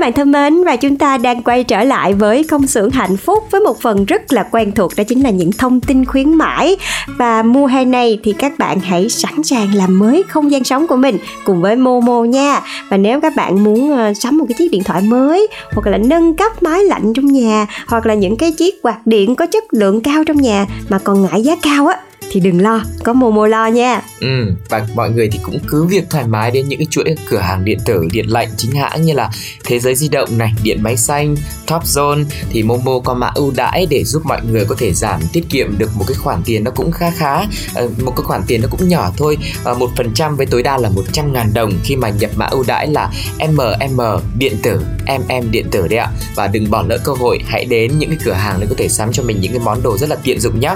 Bạn 0.02 0.14
thân 0.14 0.32
mến, 0.32 0.64
và 0.64 0.76
chúng 0.76 0.98
ta 0.98 1.18
đang 1.18 1.44
quay 1.44 1.64
trở 1.64 1.84
lại 1.84 2.14
với 2.14 2.44
công 2.44 2.68
xưởng 2.68 2.90
hạnh 2.90 3.18
phúc 3.18 3.44
với 3.52 3.62
một 3.62 3.82
phần 3.82 4.06
rất 4.06 4.34
là 4.34 4.44
quen 4.52 4.72
thuộc, 4.72 4.92
đó 4.98 5.04
chính 5.04 5.24
là 5.24 5.30
những 5.30 5.52
thông 5.52 5.82
tin 5.82 6.06
khuyến 6.06 6.34
mãi. 6.34 6.76
Và 7.18 7.44
mùa 7.44 7.66
hè 7.66 7.86
này 7.86 8.20
thì 8.24 8.34
các 8.34 8.60
bạn 8.60 8.80
hãy 8.80 9.10
sẵn 9.10 9.44
sàng 9.44 9.76
làm 9.76 10.00
mới 10.00 10.24
không 10.30 10.52
gian 10.52 10.64
sống 10.64 10.88
của 10.88 10.96
mình 10.96 11.18
cùng 11.44 11.62
với 11.62 11.76
Momo 11.76 12.24
nha. 12.24 12.62
Và 12.90 12.98
nếu 12.98 13.22
các 13.22 13.36
bạn 13.36 13.64
muốn 13.64 13.92
ờ, 13.98 14.14
sắm 14.14 14.38
một 14.38 14.46
cái 14.50 14.56
chiếc 14.58 14.72
điện 14.72 14.84
thoại 14.84 15.02
mới, 15.02 15.48
hoặc 15.74 15.88
là 15.92 15.98
nâng 15.98 16.36
cấp 16.36 16.64
máy 16.64 16.84
lạnh 16.84 17.14
trong 17.14 17.26
nhà, 17.26 17.68
hoặc 17.88 18.06
là 18.06 18.14
những 18.14 18.38
cái 18.38 18.52
chiếc 18.52 18.82
quạt 18.82 19.08
điện 19.08 19.36
có 19.36 19.46
chất 19.46 19.64
lượng 19.72 20.02
cao 20.02 20.24
trong 20.24 20.42
nhà 20.42 20.66
mà 20.90 21.00
còn 21.00 21.22
ngại 21.22 21.42
giá 21.42 21.56
cao 21.62 21.88
á 21.88 21.98
thì 22.32 22.40
đừng 22.40 22.62
lo 22.62 22.84
có 23.04 23.14
Momo 23.14 23.48
lo 23.48 23.68
nha. 23.68 24.02
Ừ, 24.20 24.56
và 24.70 24.88
mọi 24.96 25.10
người 25.10 25.30
thì 25.32 25.40
cũng 25.44 25.60
cứ 25.68 25.86
việc 25.86 26.10
thoải 26.10 26.28
mái 26.28 26.52
đến 26.52 26.68
những 26.68 26.80
cái 26.80 26.88
chuỗi 26.90 27.16
cửa 27.30 27.38
hàng 27.38 27.66
điện 27.66 27.80
tử 27.86 28.08
điện 28.12 28.26
lạnh 28.30 28.50
chính 28.58 28.72
hãng 28.72 29.02
như 29.02 29.14
là 29.14 29.30
Thế 29.64 29.80
giới 29.80 29.96
di 29.96 30.10
động 30.10 30.38
này, 30.38 30.54
điện 30.64 30.84
máy 30.84 30.98
xanh, 30.98 31.36
Top 31.68 31.84
Zone 31.84 32.24
thì 32.50 32.64
Momo 32.64 33.00
có 33.00 33.14
mã 33.14 33.32
ưu 33.36 33.52
đãi 33.56 33.88
để 33.90 34.04
giúp 34.04 34.26
mọi 34.26 34.42
người 34.52 34.66
có 34.66 34.76
thể 34.78 34.94
giảm 34.94 35.22
tiết 35.34 35.50
kiệm 35.50 35.78
được 35.78 35.90
một 35.96 36.06
cái 36.08 36.16
khoản 36.16 36.42
tiền 36.46 36.64
nó 36.64 36.72
cũng 36.72 36.92
khá 36.92 37.12
khá 37.12 37.46
ờ, 37.74 37.90
một 38.04 38.14
cái 38.16 38.24
khoản 38.24 38.42
tiền 38.48 38.62
nó 38.62 38.68
cũng 38.72 38.88
nhỏ 38.88 39.12
thôi. 39.18 39.38
Ờ, 39.64 39.74
một 39.74 39.90
phần 39.98 40.12
trăm 40.14 40.36
với 40.36 40.46
tối 40.46 40.64
đa 40.64 40.78
là 40.78 40.90
100 40.90 41.34
ngàn 41.34 41.54
đồng 41.54 41.74
khi 41.84 41.96
mà 41.96 42.10
nhập 42.10 42.32
mã 42.36 42.46
ưu 42.46 42.64
đãi 42.68 42.88
là 42.88 43.12
MM 43.40 44.02
điện 44.38 44.58
tử 44.64 44.82
MM 45.08 45.52
điện 45.52 45.66
tử 45.72 45.88
đấy 45.88 46.00
ạ. 46.00 46.12
Và 46.36 46.48
đừng 46.48 46.72
bỏ 46.72 46.84
lỡ 46.88 46.98
cơ 47.04 47.14
hội 47.14 47.40
hãy 47.48 47.66
đến 47.66 48.00
những 48.00 48.10
cái 48.10 48.20
cửa 48.24 48.34
hàng 48.34 48.58
để 48.60 48.68
có 48.70 48.76
thể 48.78 48.88
sắm 48.90 49.12
cho 49.12 49.24
mình 49.24 49.42
những 49.42 49.52
cái 49.52 49.62
món 49.66 49.84
đồ 49.84 49.98
rất 49.98 50.10
là 50.10 50.16
tiện 50.24 50.40
dụng 50.40 50.60
nhé 50.60 50.76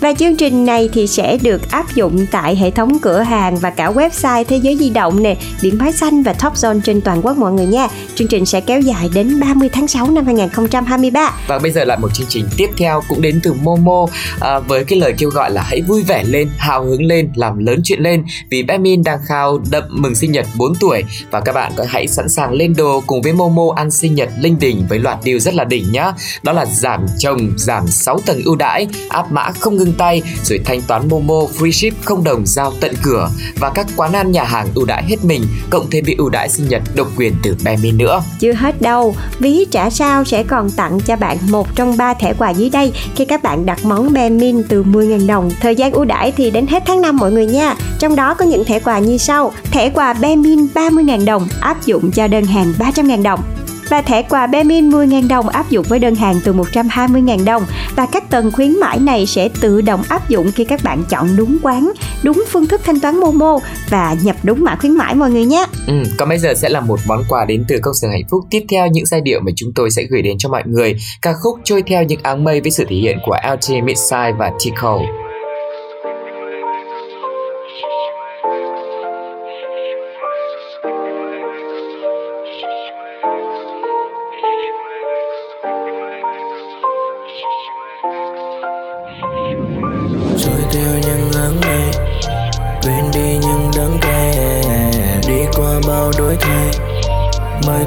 và 0.00 0.12
chương 0.12 0.36
trình 0.36 0.66
này 0.66 0.88
thì 0.92 1.06
sẽ 1.06 1.38
được 1.42 1.70
áp 1.70 1.94
dụng 1.94 2.26
tại 2.30 2.56
hệ 2.56 2.70
thống 2.70 2.98
cửa 2.98 3.20
hàng 3.20 3.56
và 3.56 3.70
cả 3.70 3.90
website 3.90 4.44
Thế 4.44 4.56
giới 4.56 4.76
di 4.76 4.90
động 4.90 5.22
nè, 5.22 5.36
điện 5.62 5.78
máy 5.78 5.92
xanh 5.92 6.22
và 6.22 6.32
Top 6.32 6.52
Zone 6.54 6.80
trên 6.80 7.00
toàn 7.00 7.20
quốc 7.22 7.38
mọi 7.38 7.52
người 7.52 7.66
nha. 7.66 7.88
Chương 8.14 8.28
trình 8.28 8.46
sẽ 8.46 8.60
kéo 8.60 8.80
dài 8.80 9.08
đến 9.14 9.40
30 9.40 9.68
tháng 9.72 9.88
6 9.88 10.10
năm 10.10 10.26
2023. 10.26 11.32
Và 11.46 11.58
bây 11.58 11.70
giờ 11.70 11.84
lại 11.84 11.98
một 11.98 12.14
chương 12.14 12.26
trình 12.28 12.44
tiếp 12.56 12.70
theo 12.76 13.02
cũng 13.08 13.22
đến 13.22 13.40
từ 13.42 13.52
Momo 13.52 14.06
à, 14.40 14.58
với 14.58 14.84
cái 14.84 15.00
lời 15.00 15.14
kêu 15.18 15.30
gọi 15.30 15.50
là 15.50 15.62
hãy 15.62 15.82
vui 15.82 16.02
vẻ 16.02 16.24
lên, 16.24 16.48
hào 16.58 16.84
hứng 16.84 17.02
lên, 17.02 17.30
làm 17.34 17.58
lớn 17.58 17.80
chuyện 17.84 18.00
lên 18.00 18.24
vì 18.50 18.62
Bemin 18.62 19.02
đang 19.02 19.18
khao 19.26 19.58
đậm 19.70 19.84
mừng 19.88 20.14
sinh 20.14 20.32
nhật 20.32 20.46
4 20.58 20.74
tuổi 20.80 21.04
và 21.30 21.40
các 21.40 21.52
bạn 21.52 21.72
có 21.76 21.84
hãy 21.88 22.06
sẵn 22.06 22.28
sàng 22.28 22.52
lên 22.52 22.74
đồ 22.76 23.02
cùng 23.06 23.22
với 23.22 23.32
Momo 23.32 23.64
ăn 23.76 23.90
sinh 23.90 24.14
nhật 24.14 24.28
linh 24.40 24.58
đình 24.58 24.86
với 24.88 24.98
loạt 24.98 25.18
điều 25.24 25.38
rất 25.38 25.54
là 25.54 25.64
đỉnh 25.64 25.92
nhá. 25.92 26.12
Đó 26.42 26.52
là 26.52 26.66
giảm 26.66 27.06
chồng, 27.18 27.38
giảm 27.56 27.86
6 27.86 28.20
tầng 28.26 28.40
ưu 28.44 28.56
đãi, 28.56 28.88
áp 29.08 29.32
mã 29.32 29.50
không 29.50 29.76
ngưng 29.86 29.94
tay 29.94 30.22
rồi 30.42 30.60
thanh 30.64 30.82
toán 30.82 31.08
Momo 31.08 31.40
free 31.58 31.70
ship 31.70 32.04
không 32.04 32.24
đồng 32.24 32.46
giao 32.46 32.72
tận 32.80 32.94
cửa 33.02 33.30
và 33.60 33.70
các 33.70 33.86
quán 33.96 34.12
ăn 34.12 34.32
nhà 34.32 34.44
hàng 34.44 34.68
ưu 34.74 34.84
đãi 34.84 35.04
hết 35.08 35.24
mình 35.24 35.42
cộng 35.70 35.90
thêm 35.90 36.04
bị 36.04 36.14
ưu 36.18 36.28
đãi 36.28 36.48
sinh 36.48 36.68
nhật 36.68 36.82
độc 36.94 37.08
quyền 37.16 37.34
từ 37.42 37.56
Bemin 37.64 37.98
nữa. 37.98 38.22
Chưa 38.40 38.52
hết 38.52 38.82
đâu, 38.82 39.16
ví 39.38 39.64
trả 39.70 39.90
sao 39.90 40.24
sẽ 40.24 40.42
còn 40.42 40.70
tặng 40.70 41.00
cho 41.00 41.16
bạn 41.16 41.38
một 41.48 41.76
trong 41.76 41.96
ba 41.96 42.14
thẻ 42.14 42.34
quà 42.34 42.50
dưới 42.50 42.70
đây 42.70 42.92
khi 43.16 43.24
các 43.24 43.42
bạn 43.42 43.66
đặt 43.66 43.84
món 43.84 44.12
Bemin 44.12 44.62
từ 44.68 44.84
10.000 44.84 45.26
đồng. 45.26 45.50
Thời 45.60 45.76
gian 45.76 45.92
ưu 45.92 46.04
đãi 46.04 46.32
thì 46.32 46.50
đến 46.50 46.66
hết 46.66 46.82
tháng 46.86 47.00
5 47.00 47.16
mọi 47.16 47.32
người 47.32 47.46
nha. 47.46 47.74
Trong 47.98 48.16
đó 48.16 48.34
có 48.34 48.44
những 48.44 48.64
thẻ 48.64 48.78
quà 48.78 48.98
như 48.98 49.18
sau: 49.18 49.52
thẻ 49.70 49.90
quà 49.90 50.12
Bemin 50.12 50.66
30.000 50.74 51.24
đồng 51.24 51.48
áp 51.60 51.86
dụng 51.86 52.10
cho 52.10 52.26
đơn 52.26 52.44
hàng 52.44 52.72
300.000 52.78 53.22
đồng 53.22 53.40
và 53.88 54.02
thẻ 54.02 54.22
quà 54.22 54.46
Bemin 54.46 54.90
10.000 54.90 55.28
đồng 55.28 55.48
áp 55.48 55.70
dụng 55.70 55.86
với 55.88 55.98
đơn 55.98 56.14
hàng 56.14 56.40
từ 56.44 56.52
120.000 56.54 57.44
đồng 57.44 57.62
và 57.96 58.06
các 58.06 58.30
tầng 58.30 58.52
khuyến 58.52 58.80
mãi 58.80 58.98
này 58.98 59.26
sẽ 59.26 59.48
tự 59.60 59.80
động 59.80 60.02
áp 60.08 60.28
dụng 60.28 60.52
khi 60.52 60.64
các 60.64 60.80
bạn 60.84 61.04
chọn 61.08 61.36
đúng 61.36 61.58
quán, 61.62 61.92
đúng 62.22 62.44
phương 62.48 62.66
thức 62.66 62.80
thanh 62.84 63.00
toán 63.00 63.20
Momo 63.20 63.58
và 63.90 64.16
nhập 64.22 64.36
đúng 64.42 64.64
mã 64.64 64.76
khuyến 64.76 64.92
mãi 64.92 65.14
mọi 65.14 65.30
người 65.30 65.44
nhé. 65.44 65.66
Ừ, 65.86 65.94
còn 66.18 66.28
bây 66.28 66.38
giờ 66.38 66.54
sẽ 66.54 66.68
là 66.68 66.80
một 66.80 67.00
món 67.06 67.24
quà 67.28 67.44
đến 67.44 67.64
từ 67.68 67.78
công 67.82 67.94
sở 67.94 68.08
hạnh 68.08 68.28
phúc 68.30 68.44
tiếp 68.50 68.64
theo 68.70 68.86
những 68.86 69.06
giai 69.06 69.20
điệu 69.20 69.40
mà 69.40 69.52
chúng 69.56 69.72
tôi 69.74 69.90
sẽ 69.90 70.02
gửi 70.02 70.22
đến 70.22 70.38
cho 70.38 70.48
mọi 70.48 70.62
người. 70.66 70.96
Ca 71.22 71.32
khúc 71.42 71.58
trôi 71.64 71.82
theo 71.82 72.02
những 72.02 72.20
áng 72.22 72.44
mây 72.44 72.60
với 72.60 72.70
sự 72.70 72.84
thể 72.88 72.96
hiện 72.96 73.18
của 73.26 73.36
LT 73.52 73.70
Midsize 73.70 74.36
và 74.36 74.52
Tico. 74.64 75.00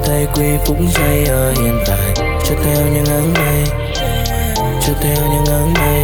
Thay 0.06 0.28
quy 0.36 0.58
phút 0.66 0.78
giây 0.96 1.26
ở 1.26 1.52
hiện 1.52 1.80
tại. 1.88 2.14
Cho 2.46 2.56
theo 2.64 2.88
những 2.94 3.06
áng 3.06 3.34
mây. 3.34 3.64
Cho 4.82 4.94
theo 5.02 5.16
những 5.16 5.46
áng 5.46 5.74
mây. 5.74 6.04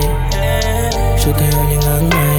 Cho 1.25 1.31
theo 1.37 1.65
những 1.69 1.81
áng 1.81 2.09
mây 2.09 2.34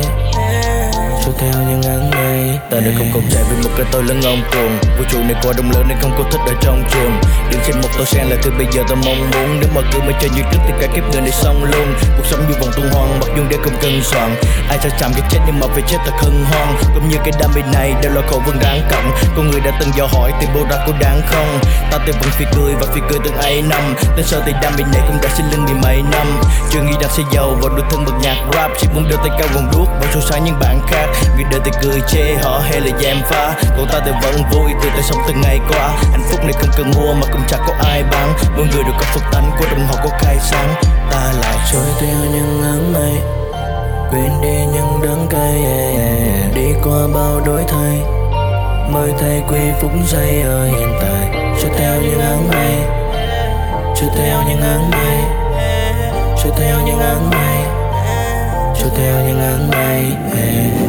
cho 1.27 1.33
theo 1.39 1.63
những 1.69 1.83
áng 1.83 2.11
mây. 2.11 2.59
Ta 2.71 2.77
đã 2.81 2.93
không 2.99 3.11
còn 3.15 3.23
chạy 3.31 3.43
với 3.43 3.57
một 3.65 3.71
cái 3.77 3.87
tôi 3.93 4.03
lớn 4.05 4.21
ngông 4.21 4.43
cuồng. 4.53 4.79
Vũ 4.99 5.05
trụ 5.11 5.19
này 5.19 5.35
quá 5.43 5.53
đông 5.57 5.71
lớn 5.71 5.85
nên 5.89 5.99
không 6.03 6.13
có 6.19 6.25
thích 6.31 6.41
ở 6.47 6.55
trong 6.61 6.85
chuồng 6.91 7.21
đứng 7.51 7.61
trên 7.67 7.81
một 7.81 7.89
tôi 7.97 8.07
sen 8.07 8.27
là 8.27 8.37
thứ 8.43 8.51
bây 8.59 8.67
giờ 8.73 8.83
ta 8.89 8.95
mong 8.95 9.31
muốn. 9.31 9.61
Nếu 9.61 9.69
mà 9.75 9.81
cứ 9.93 9.99
mới 10.01 10.15
chơi 10.21 10.31
như 10.37 10.43
trước 10.53 10.59
thì 10.67 10.73
cả 10.81 10.87
kiếp 10.95 11.05
người 11.13 11.21
này 11.21 11.31
xong 11.31 11.65
luôn. 11.65 11.95
Cuộc 12.17 12.27
sống 12.27 12.41
như 12.49 12.55
vòng 12.61 12.71
tuần 12.77 12.91
hoàn, 12.93 13.21
mặc 13.21 13.29
dù 13.37 13.43
để 13.51 13.57
không 13.65 13.77
cân 13.83 14.03
soạn. 14.05 14.37
Ai 14.69 14.79
sẽ 14.83 14.91
chạm 14.99 15.11
cái 15.13 15.23
chết 15.31 15.39
nhưng 15.47 15.61
mà 15.61 15.67
phải 15.75 15.83
chết 15.89 15.99
thật 16.07 16.13
hân 16.19 16.45
hoan. 16.51 16.77
Cũng 16.95 17.09
như 17.09 17.17
cái 17.17 17.33
đam 17.41 17.51
mê 17.55 17.63
này 17.73 17.95
đều 18.03 18.13
là 18.13 18.23
khẩu 18.27 18.43
vẫn 18.47 18.59
đáng 18.63 18.81
cộng. 18.91 19.11
Con 19.37 19.51
người 19.51 19.61
đã 19.61 19.79
từng 19.81 19.91
dò 19.97 20.07
hỏi 20.13 20.33
tìm 20.41 20.51
bố 20.55 20.61
ra 20.71 20.77
có 20.87 20.93
đáng 21.01 21.21
không? 21.27 21.59
Ta 21.91 21.99
tìm 22.07 22.15
vẫn 22.21 22.31
phi 22.31 22.45
cười 22.57 22.75
và 22.75 22.87
phi 22.95 23.01
cười 23.11 23.19
từng 23.25 23.37
ấy 23.37 23.63
năm. 23.63 23.95
Đến 24.17 24.27
sau 24.27 24.41
thì 24.47 24.53
đam 24.63 24.73
mê 24.77 24.85
này 24.93 25.03
cũng 25.07 25.19
đã 25.23 25.29
xin 25.37 25.47
lưng 25.51 25.67
đi 25.67 25.73
mấy 25.83 26.03
năm? 26.11 26.27
Chưa 26.71 26.81
nghĩ 26.83 26.93
đang 27.01 27.11
sẽ 27.11 27.23
giàu 27.33 27.59
và 27.63 27.69
đôi 27.77 27.87
thân 27.91 28.05
bật 28.05 28.15
nhạc 28.23 28.37
rap. 28.53 28.71
Chỉ 28.79 28.87
muốn 28.95 29.09
đưa 29.09 29.17
tay 29.17 29.31
cao 29.39 29.49
vòng 29.55 29.71
đuốc 29.73 29.89
và 30.01 30.07
so 30.15 30.21
sánh 30.31 30.45
những 30.45 30.59
bạn 30.61 30.81
khác 30.89 31.07
vì 31.37 31.45
đời 31.51 31.61
thì 31.65 31.71
cười 31.83 32.01
chê 32.09 32.35
họ 32.43 32.59
hay 32.59 32.81
là 32.81 32.99
giam 33.03 33.23
phá 33.31 33.55
còn 33.77 33.87
ta 33.93 34.01
thì 34.05 34.11
vẫn 34.23 34.43
vui 34.53 34.71
từ 34.83 34.89
tay 34.89 35.03
sống 35.03 35.19
từng 35.29 35.41
ngày 35.41 35.61
qua. 35.69 35.89
Hạnh 36.11 36.23
phúc 36.31 36.41
này 36.45 36.53
không 36.53 36.71
cần 36.77 36.91
mua 36.97 37.13
mà 37.13 37.27
cũng 37.33 37.43
chẳng 37.49 37.61
có 37.67 37.75
ai 37.79 38.03
bán. 38.03 38.33
Mỗi 38.57 38.67
người 38.67 38.83
đều 38.85 38.95
có 38.99 39.05
phật 39.05 39.23
tánh 39.33 39.51
của 39.59 39.67
đồng 39.71 39.87
họ 39.87 39.95
có 40.05 40.11
khai 40.19 40.37
sáng. 40.41 40.75
Ta 41.11 41.33
lại 41.41 41.57
trôi 41.73 41.87
theo 42.01 42.19
những 42.33 42.63
áng 42.63 42.93
mây, 42.93 43.13
quên 44.11 44.31
đi 44.43 44.67
những 44.75 45.01
đắng 45.03 45.27
cay. 45.31 45.65
Đi 46.55 46.73
qua 46.85 47.07
bao 47.15 47.41
đổi 47.47 47.65
thay, 47.69 48.01
mới 48.93 49.13
thay 49.19 49.43
quy 49.49 49.59
phúc 49.81 49.91
giây 50.07 50.43
ở 50.43 50.67
hiện 50.67 50.93
tại 51.01 51.31
cho 51.63 51.69
theo 51.79 52.01
những 52.03 52.21
áng 52.21 52.49
mây 52.49 52.75
cho 53.97 54.07
theo 54.17 54.43
những 54.49 54.61
áng 54.61 54.91
mây 54.91 55.19
cho 56.45 56.51
theo 56.59 56.77
những 56.87 56.99
áng 56.99 57.31
mây 57.31 57.59
cho 58.79 58.87
theo 58.97 59.15
những 59.27 59.41
áng 59.41 59.71
mây. 59.71 60.05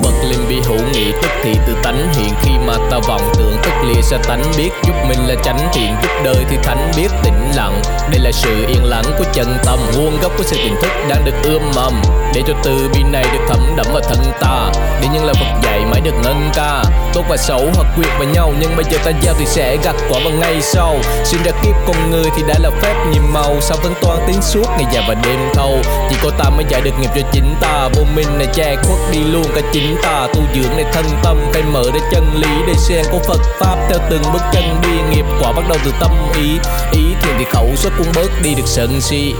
bật 0.03 0.16
Linh 0.29 0.47
bi 0.49 0.61
hữu 0.65 0.79
nghị, 0.93 1.11
tức 1.11 1.29
thì 1.43 1.53
tự 1.67 1.73
tánh. 1.83 2.13
Hiện 2.13 2.33
khi 2.41 2.51
mà 2.67 2.73
ta 2.91 2.99
vọng 3.07 3.31
tưởng, 3.37 3.57
tức 3.63 3.73
lìa 3.87 4.01
sa 4.01 4.17
tánh. 4.27 4.43
Biết 4.57 4.69
giúp 4.83 4.93
mình 5.07 5.19
là 5.27 5.35
tránh 5.43 5.59
thiện, 5.73 5.95
giúp 6.01 6.09
đời 6.23 6.45
thì 6.49 6.57
thánh. 6.63 6.91
Biết 6.97 7.07
tĩnh 7.23 7.51
lặng, 7.55 7.81
đây 8.11 8.19
là 8.19 8.31
sự 8.31 8.65
yên 8.67 8.83
lặng 8.83 9.05
của 9.17 9.25
chân 9.33 9.57
tâm. 9.65 9.79
Nguồn 9.97 10.19
gốc 10.21 10.31
của 10.37 10.43
sự 10.43 10.57
tỉnh 10.57 10.75
thức 10.81 10.91
đang 11.09 11.25
được 11.25 11.35
ươm 11.43 11.61
mầm, 11.75 12.01
để 12.35 12.41
cho 12.47 12.53
từ 12.63 12.89
bi 12.93 13.03
này 13.03 13.25
được 13.33 13.45
thấm 13.49 13.75
đẫm 13.77 13.85
vào 13.93 14.01
thân 14.01 14.19
ta. 14.39 14.69
Để 15.01 15.07
những 15.13 15.25
lời 15.25 15.33
Phật 15.39 15.59
dạy 15.63 15.76
phải 15.97 16.11
được 16.11 16.17
ngân 16.23 16.49
ca. 16.53 16.83
Tốt 17.13 17.23
và 17.29 17.37
xấu 17.37 17.59
hợp 17.75 17.95
quyệt 17.95 18.09
vào 18.19 18.27
nhau, 18.33 18.53
nhưng 18.59 18.75
bây 18.75 18.85
giờ 18.91 18.97
ta 19.05 19.11
giao 19.21 19.33
thì 19.39 19.45
sẽ 19.45 19.77
gặt 19.83 19.95
quả 20.09 20.19
vào 20.23 20.33
ngay 20.39 20.61
sau. 20.61 20.95
Sinh 21.23 21.43
ra 21.43 21.51
kiếp 21.63 21.75
con 21.87 22.11
người 22.11 22.25
thì 22.35 22.43
đã 22.47 22.53
là 22.59 22.69
phép 22.81 22.93
nhiệm 23.11 23.33
màu. 23.33 23.61
Sao 23.61 23.77
vẫn 23.83 23.93
toan 24.01 24.19
tiếng 24.27 24.41
suốt 24.41 24.65
ngày 24.69 24.85
dài 24.93 25.05
và 25.07 25.13
đêm 25.13 25.39
thâu? 25.53 25.77
Chỉ 26.09 26.15
có 26.23 26.29
ta 26.37 26.49
mới 26.49 26.65
giải 26.69 26.81
được 26.81 26.91
nghiệp 26.99 27.09
cho 27.15 27.21
chính 27.31 27.55
ta. 27.61 27.89
Vô 27.93 28.03
minh 28.15 28.37
này 28.37 28.47
che 28.53 28.75
khuất 28.75 28.99
đi 29.11 29.19
luôn 29.19 29.45
cả 29.55 29.61
chính 29.73 29.95
ta. 30.03 30.27
Tu 30.33 30.41
dưỡng 30.55 30.77
này 30.77 30.85
thân 30.93 31.05
tâm, 31.23 31.37
phải 31.53 31.63
mở 31.63 31.83
ra 31.93 31.99
chân 32.11 32.25
lý 32.35 32.49
để 32.67 32.73
xen 32.77 33.05
của 33.11 33.19
Phật 33.27 33.39
pháp 33.59 33.75
theo 33.89 33.99
từng 34.09 34.23
bước 34.33 34.41
chân 34.51 34.81
đi. 34.83 35.15
Nghiệp 35.15 35.25
quả 35.41 35.51
bắt 35.51 35.63
đầu 35.69 35.77
từ 35.85 35.91
tâm 35.99 36.11
ý. 36.35 36.49
Ý 36.91 37.03
thiền 37.21 37.35
thì 37.37 37.45
khẩu 37.51 37.67
xuất 37.75 37.93
cũng 37.97 38.07
bớt 38.15 38.29
đi 38.43 38.55
được 38.55 38.67
sân 38.67 39.01
si. 39.01 39.33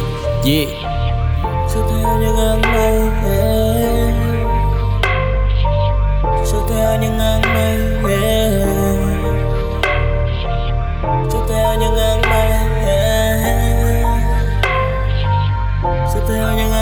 Yeah 0.46 0.68
theo 6.98 7.10
những 7.10 7.20
áng 7.20 7.42
mây 7.54 7.78
Sẽ 11.32 11.40
theo 11.50 11.74
những 11.80 11.96
áng 11.96 12.22
mây 12.22 12.50
Sẽ 16.14 16.20
theo 16.30 16.48
những 16.58 16.77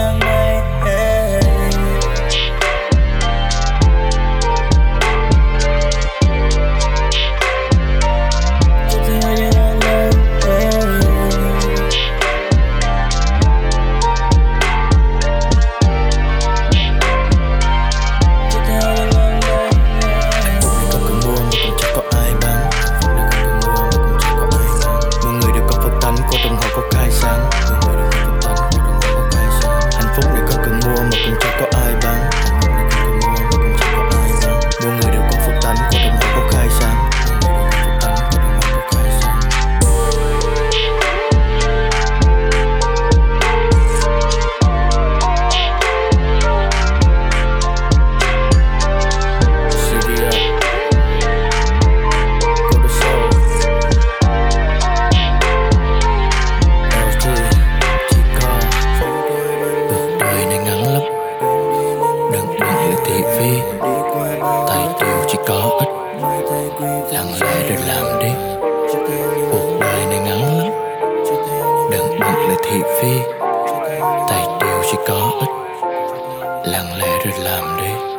Lặng 76.67 76.97
lẽ 76.97 77.07
rồi 77.25 77.39
làm 77.43 77.77
đi. 77.77 78.17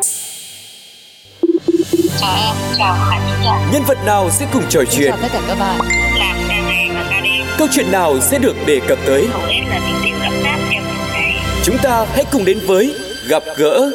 Chào 2.21 2.37
em, 2.37 2.55
chào 2.79 2.97
Nhân 3.73 3.83
vật 3.87 3.99
nào 4.05 4.31
sẽ 4.31 4.47
cùng 4.53 4.63
trò 4.69 4.81
chuyện? 4.91 5.11
Chào 5.11 5.19
tất 5.23 5.29
cả 5.33 5.41
các 5.49 5.59
bạn. 5.59 5.81
Làm 6.19 6.37
ca 6.49 6.61
này 6.61 6.91
và 6.95 7.07
ca 7.11 7.21
đêm 7.21 7.47
Câu 7.59 7.69
chuyện 7.71 7.93
nào 7.93 8.21
sẽ 8.21 8.39
được 8.39 8.57
đề 8.67 8.81
cập 8.89 8.99
tới? 9.07 9.29
Hầu 9.33 9.43
hết 9.43 9.61
là 9.69 9.81
tình 9.87 10.03
yêu 10.05 10.17
ấm 10.21 10.33
áp 10.45 10.57
trong 10.57 10.71
những 10.71 11.13
ngày 11.13 11.43
Chúng 11.65 11.79
ta 11.83 12.07
hãy 12.13 12.25
cùng 12.33 12.45
đến 12.45 12.59
với 12.67 12.95
Gặp 13.29 13.43
gỡ 13.57 13.91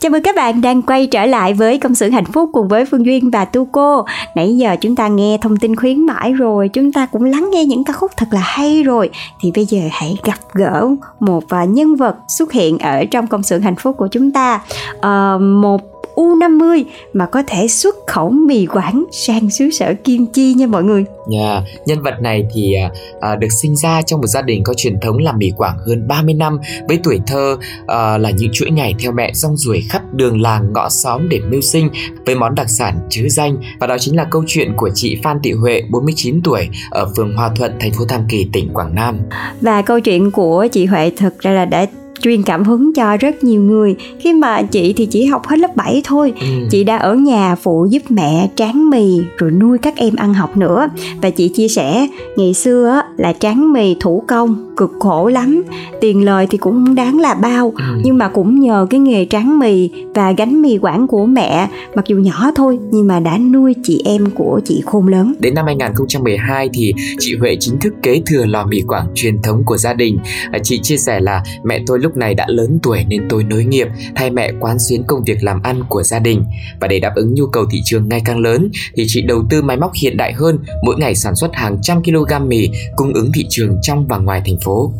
Chào 0.00 0.10
mừng 0.10 0.22
các 0.22 0.36
bạn 0.36 0.60
đang 0.60 0.82
quay 0.82 1.06
trở 1.06 1.26
lại 1.26 1.54
với 1.54 1.78
công 1.78 1.94
xưởng 1.94 2.12
hạnh 2.12 2.24
phúc 2.24 2.50
cùng 2.52 2.68
với 2.68 2.84
Phương 2.84 3.06
Duyên 3.06 3.30
và 3.30 3.44
Tu 3.44 3.64
Cô. 3.64 4.04
Nãy 4.34 4.56
giờ 4.56 4.76
chúng 4.80 4.96
ta 4.96 5.08
nghe 5.08 5.38
thông 5.42 5.56
tin 5.56 5.76
khuyến 5.76 6.06
mãi 6.06 6.32
rồi, 6.32 6.68
chúng 6.68 6.92
ta 6.92 7.06
cũng 7.06 7.24
lắng 7.24 7.48
nghe 7.52 7.64
những 7.64 7.84
ca 7.84 7.92
khúc 7.92 8.10
thật 8.16 8.26
là 8.30 8.40
hay 8.40 8.82
rồi. 8.82 9.10
Thì 9.40 9.52
bây 9.54 9.64
giờ 9.64 9.78
hãy 9.92 10.16
gặp 10.24 10.38
gỡ 10.52 10.88
một 11.20 11.48
à, 11.48 11.64
nhân 11.64 11.94
vật 11.94 12.16
xuất 12.28 12.52
hiện 12.52 12.78
ở 12.78 13.04
trong 13.10 13.26
công 13.26 13.42
xưởng 13.42 13.62
hạnh 13.62 13.76
phúc 13.76 13.96
của 13.98 14.08
chúng 14.08 14.30
ta. 14.30 14.60
À, 15.00 15.38
một 15.38 15.80
U50 16.16 16.84
mà 17.12 17.26
có 17.26 17.42
thể 17.46 17.68
xuất 17.68 17.96
khẩu 18.06 18.30
mì 18.30 18.66
Quảng 18.66 19.04
sang 19.12 19.50
xứ 19.50 19.70
sở 19.70 19.94
Kim 20.04 20.26
Chi 20.26 20.54
nha 20.54 20.66
mọi 20.66 20.84
người. 20.84 21.04
Yeah. 21.32 21.62
Nhân 21.86 22.02
vật 22.02 22.14
này 22.20 22.44
thì 22.54 22.74
à, 23.20 23.36
được 23.36 23.52
sinh 23.62 23.76
ra 23.76 24.02
trong 24.02 24.20
một 24.20 24.26
gia 24.26 24.42
đình 24.42 24.62
có 24.64 24.74
truyền 24.74 25.00
thống 25.00 25.18
làm 25.18 25.38
mì 25.38 25.52
Quảng 25.56 25.78
hơn 25.86 26.08
30 26.08 26.34
năm 26.34 26.58
với 26.88 26.98
tuổi 27.04 27.20
thơ 27.26 27.56
à, 27.86 28.18
là 28.18 28.30
những 28.30 28.50
chuỗi 28.52 28.70
ngày 28.70 28.94
theo 28.98 29.12
mẹ 29.12 29.32
rong 29.34 29.56
ruổi 29.56 29.84
khắp 29.90 30.02
đường 30.12 30.40
làng 30.40 30.72
ngõ 30.72 30.88
xóm 30.88 31.28
để 31.28 31.40
mưu 31.50 31.60
sinh 31.60 31.88
với 32.26 32.34
món 32.34 32.54
đặc 32.54 32.70
sản 32.70 32.98
chứa 33.10 33.28
danh 33.28 33.56
và 33.80 33.86
đó 33.86 33.96
chính 33.98 34.16
là 34.16 34.26
câu 34.30 34.44
chuyện 34.46 34.72
của 34.76 34.90
chị 34.94 35.20
Phan 35.22 35.38
Thị 35.42 35.52
Huệ 35.52 35.82
49 35.90 36.40
tuổi 36.44 36.68
ở 36.90 37.12
phường 37.16 37.36
Hòa 37.36 37.50
Thuận 37.56 37.72
thành 37.80 37.92
phố 37.92 38.04
Tam 38.08 38.20
Kỳ 38.28 38.48
tỉnh 38.52 38.70
Quảng 38.74 38.94
Nam. 38.94 39.18
Và 39.60 39.82
câu 39.82 40.00
chuyện 40.00 40.30
của 40.30 40.66
chị 40.72 40.86
Huệ 40.86 41.10
thực 41.16 41.38
ra 41.38 41.50
là 41.50 41.64
đã 41.64 41.86
truyền 42.22 42.42
cảm 42.42 42.64
hứng 42.64 42.92
cho 42.94 43.16
rất 43.16 43.44
nhiều 43.44 43.62
người. 43.62 43.96
Khi 44.18 44.32
mà 44.32 44.62
chị 44.62 44.92
thì 44.92 45.06
chỉ 45.06 45.24
học 45.24 45.46
hết 45.46 45.58
lớp 45.58 45.76
7 45.76 46.02
thôi. 46.04 46.32
Ừ. 46.40 46.46
chị 46.70 46.84
đã 46.84 46.96
ở 46.96 47.14
nhà 47.14 47.54
phụ 47.54 47.86
giúp 47.90 48.02
mẹ 48.08 48.48
tráng 48.56 48.90
mì 48.90 49.18
rồi 49.38 49.50
nuôi 49.50 49.78
các 49.78 49.96
em 49.96 50.16
ăn 50.16 50.34
học 50.34 50.56
nữa. 50.56 50.88
Và 51.22 51.30
chị 51.30 51.48
chia 51.48 51.68
sẻ 51.68 52.08
ngày 52.36 52.54
xưa 52.54 53.02
là 53.16 53.32
tráng 53.32 53.72
mì 53.72 53.96
thủ 54.00 54.24
công 54.28 54.74
cực 54.76 54.92
khổ 55.00 55.28
lắm. 55.28 55.62
Tiền 56.00 56.24
lời 56.24 56.46
thì 56.50 56.58
cũng 56.58 56.72
không 56.72 56.94
đáng 56.94 57.18
là 57.18 57.34
bao 57.34 57.72
ừ. 57.76 58.00
nhưng 58.04 58.18
mà 58.18 58.28
cũng 58.28 58.60
nhờ 58.60 58.86
cái 58.90 59.00
nghề 59.00 59.26
tráng 59.30 59.58
mì 59.58 59.90
và 60.14 60.32
gánh 60.32 60.62
mì 60.62 60.78
quảng 60.78 61.06
của 61.06 61.26
mẹ. 61.26 61.68
Mặc 61.94 62.04
dù 62.06 62.16
nhỏ 62.16 62.50
thôi 62.56 62.78
nhưng 62.90 63.06
mà 63.06 63.20
đã 63.20 63.38
nuôi 63.38 63.74
chị 63.82 64.02
em 64.04 64.30
của 64.34 64.60
chị 64.64 64.82
khôn 64.86 65.08
lớn. 65.08 65.34
Đến 65.38 65.54
năm 65.54 65.66
2012 65.66 66.70
thì 66.74 66.92
chị 67.18 67.36
Huệ 67.36 67.56
chính 67.60 67.78
thức 67.78 67.94
kế 68.02 68.22
thừa 68.26 68.44
lò 68.46 68.66
mì 68.66 68.82
quảng 68.82 69.06
truyền 69.14 69.42
thống 69.42 69.62
của 69.66 69.76
gia 69.76 69.92
đình. 69.92 70.18
À, 70.52 70.58
chị 70.62 70.80
chia 70.82 70.96
sẻ 70.96 71.20
là 71.20 71.42
mẹ 71.64 71.82
tôi 71.86 71.98
lúc 71.98 72.16
này 72.16 72.34
đã 72.34 72.46
lớn 72.48 72.78
tuổi 72.82 73.04
nên 73.08 73.26
tôi 73.28 73.44
nối 73.44 73.64
nghiệp 73.64 73.88
thay 74.14 74.30
mẹ 74.30 74.52
quán 74.60 74.76
xuyến 74.78 75.02
công 75.06 75.24
việc 75.24 75.44
làm 75.44 75.62
ăn 75.62 75.82
của 75.88 76.02
gia 76.02 76.18
đình. 76.18 76.44
Và 76.80 76.88
để 76.88 77.00
đáp 77.00 77.12
ứng 77.14 77.34
nhu 77.34 77.46
cầu 77.46 77.64
thị 77.70 77.80
trường 77.84 78.08
ngày 78.08 78.22
càng 78.24 78.38
lớn 78.38 78.68
thì 78.96 79.04
chị 79.06 79.22
đầu 79.22 79.42
tư 79.50 79.62
máy 79.62 79.76
móc 79.76 79.90
hiện 80.02 80.16
đại 80.16 80.32
hơn 80.32 80.58
mỗi 80.84 80.96
ngày 80.98 81.14
sản 81.14 81.34
xuất 81.34 81.54
hàng 81.54 81.78
trăm 81.82 82.02
kg 82.02 82.48
mì 82.48 82.70
cung 83.06 83.14
ứng 83.14 83.32
thị 83.34 83.46
trường 83.48 83.78
trong 83.82 84.06
và 84.06 84.18
ngoài 84.18 84.42
thành 84.46 84.56
phố. 84.64 84.92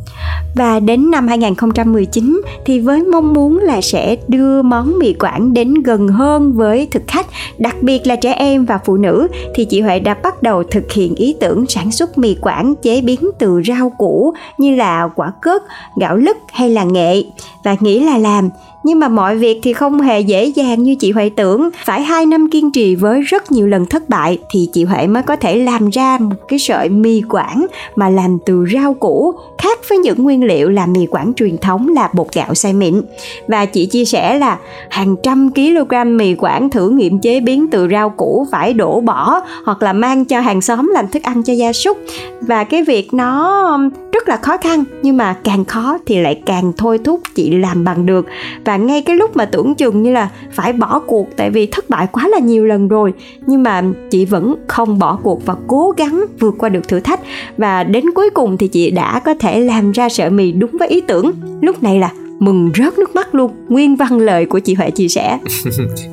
Và 0.54 0.80
đến 0.80 1.10
năm 1.10 1.28
2019 1.28 2.40
thì 2.66 2.80
với 2.80 3.02
mong 3.02 3.32
muốn 3.32 3.58
là 3.58 3.80
sẽ 3.80 4.16
đưa 4.28 4.62
món 4.62 4.98
mì 4.98 5.12
Quảng 5.12 5.52
đến 5.52 5.74
gần 5.74 6.08
hơn 6.08 6.52
với 6.52 6.88
thực 6.90 7.02
khách, 7.08 7.26
đặc 7.58 7.76
biệt 7.82 8.06
là 8.06 8.16
trẻ 8.16 8.32
em 8.32 8.64
và 8.64 8.78
phụ 8.84 8.96
nữ 8.96 9.28
thì 9.54 9.64
chị 9.64 9.80
Huệ 9.80 9.98
đã 9.98 10.14
bắt 10.14 10.42
đầu 10.42 10.62
thực 10.62 10.92
hiện 10.92 11.14
ý 11.14 11.34
tưởng 11.40 11.66
sản 11.68 11.92
xuất 11.92 12.18
mì 12.18 12.34
Quảng 12.34 12.74
chế 12.82 13.00
biến 13.00 13.30
từ 13.38 13.62
rau 13.66 13.90
củ 13.98 14.34
như 14.58 14.74
là 14.76 15.08
quả 15.14 15.32
cớt, 15.42 15.62
gạo 16.00 16.16
lứt 16.16 16.36
hay 16.52 16.70
là 16.70 16.84
nghệ 16.84 17.22
và 17.64 17.76
nghĩ 17.80 18.00
là 18.00 18.18
làm 18.18 18.50
nhưng 18.86 18.98
mà 18.98 19.08
mọi 19.08 19.36
việc 19.36 19.60
thì 19.62 19.72
không 19.72 20.00
hề 20.00 20.20
dễ 20.20 20.44
dàng 20.44 20.82
như 20.82 20.94
chị 20.94 21.12
Huệ 21.12 21.28
tưởng. 21.28 21.68
Phải 21.84 22.02
2 22.02 22.26
năm 22.26 22.50
kiên 22.50 22.72
trì 22.72 22.94
với 22.94 23.20
rất 23.20 23.52
nhiều 23.52 23.66
lần 23.66 23.86
thất 23.86 24.08
bại 24.08 24.38
thì 24.50 24.68
chị 24.72 24.84
Huệ 24.84 25.06
mới 25.06 25.22
có 25.22 25.36
thể 25.36 25.58
làm 25.58 25.90
ra 25.90 26.18
một 26.20 26.36
cái 26.48 26.58
sợi 26.58 26.88
mì 26.88 27.22
quảng 27.28 27.66
mà 27.96 28.08
làm 28.08 28.38
từ 28.46 28.66
rau 28.74 28.94
củ, 28.94 29.34
khác 29.58 29.78
với 29.88 29.98
những 29.98 30.22
nguyên 30.22 30.44
liệu 30.44 30.68
làm 30.68 30.92
mì 30.92 31.06
quảng 31.06 31.32
truyền 31.36 31.58
thống 31.58 31.88
là 31.88 32.10
bột 32.12 32.26
gạo 32.34 32.54
xay 32.54 32.72
mịn. 32.72 33.02
Và 33.48 33.64
chị 33.64 33.86
chia 33.86 34.04
sẻ 34.04 34.38
là 34.38 34.58
hàng 34.90 35.16
trăm 35.22 35.50
kg 35.54 36.16
mì 36.16 36.34
quảng 36.34 36.70
thử 36.70 36.90
nghiệm 36.90 37.18
chế 37.18 37.40
biến 37.40 37.66
từ 37.70 37.88
rau 37.90 38.10
củ 38.10 38.46
phải 38.52 38.72
đổ 38.72 39.00
bỏ 39.00 39.40
hoặc 39.64 39.82
là 39.82 39.92
mang 39.92 40.24
cho 40.24 40.40
hàng 40.40 40.60
xóm 40.60 40.90
làm 40.94 41.08
thức 41.08 41.22
ăn 41.22 41.42
cho 41.42 41.52
gia 41.52 41.72
súc. 41.72 41.98
Và 42.40 42.64
cái 42.64 42.82
việc 42.82 43.14
nó 43.14 43.78
rất 44.12 44.28
là 44.28 44.36
khó 44.36 44.56
khăn, 44.56 44.84
nhưng 45.02 45.16
mà 45.16 45.36
càng 45.44 45.64
khó 45.64 45.98
thì 46.06 46.18
lại 46.20 46.42
càng 46.46 46.72
thôi 46.76 46.98
thúc 47.04 47.20
chị 47.34 47.50
làm 47.50 47.84
bằng 47.84 48.06
được 48.06 48.26
và 48.64 48.76
ngay 48.76 49.02
cái 49.02 49.16
lúc 49.16 49.36
mà 49.36 49.44
tưởng 49.44 49.74
chừng 49.74 50.02
như 50.02 50.12
là 50.12 50.28
phải 50.52 50.72
bỏ 50.72 51.00
cuộc, 51.06 51.28
tại 51.36 51.50
vì 51.50 51.66
thất 51.66 51.90
bại 51.90 52.06
quá 52.12 52.28
là 52.28 52.38
nhiều 52.38 52.64
lần 52.64 52.88
rồi, 52.88 53.12
nhưng 53.46 53.62
mà 53.62 53.82
chị 54.10 54.24
vẫn 54.24 54.54
không 54.66 54.98
bỏ 54.98 55.18
cuộc 55.22 55.46
và 55.46 55.54
cố 55.66 55.94
gắng 55.96 56.24
vượt 56.40 56.54
qua 56.58 56.68
được 56.68 56.88
thử 56.88 57.00
thách 57.00 57.20
và 57.56 57.84
đến 57.86 58.04
cuối 58.14 58.30
cùng 58.30 58.56
thì 58.56 58.68
chị 58.68 58.90
đã 58.90 59.20
có 59.20 59.34
thể 59.34 59.60
làm 59.60 59.92
ra 59.92 60.08
sợi 60.08 60.30
mì 60.30 60.52
đúng 60.52 60.70
với 60.78 60.88
ý 60.88 61.00
tưởng. 61.00 61.32
Lúc 61.60 61.82
này 61.82 61.98
là 61.98 62.12
mừng 62.38 62.70
rớt 62.76 62.98
nước 62.98 63.14
mắt 63.14 63.34
luôn. 63.34 63.52
Nguyên 63.68 63.96
văn 63.96 64.18
lời 64.18 64.46
của 64.46 64.58
chị 64.58 64.74
Huệ 64.74 64.90
chia 64.90 65.08
sẻ. 65.08 65.38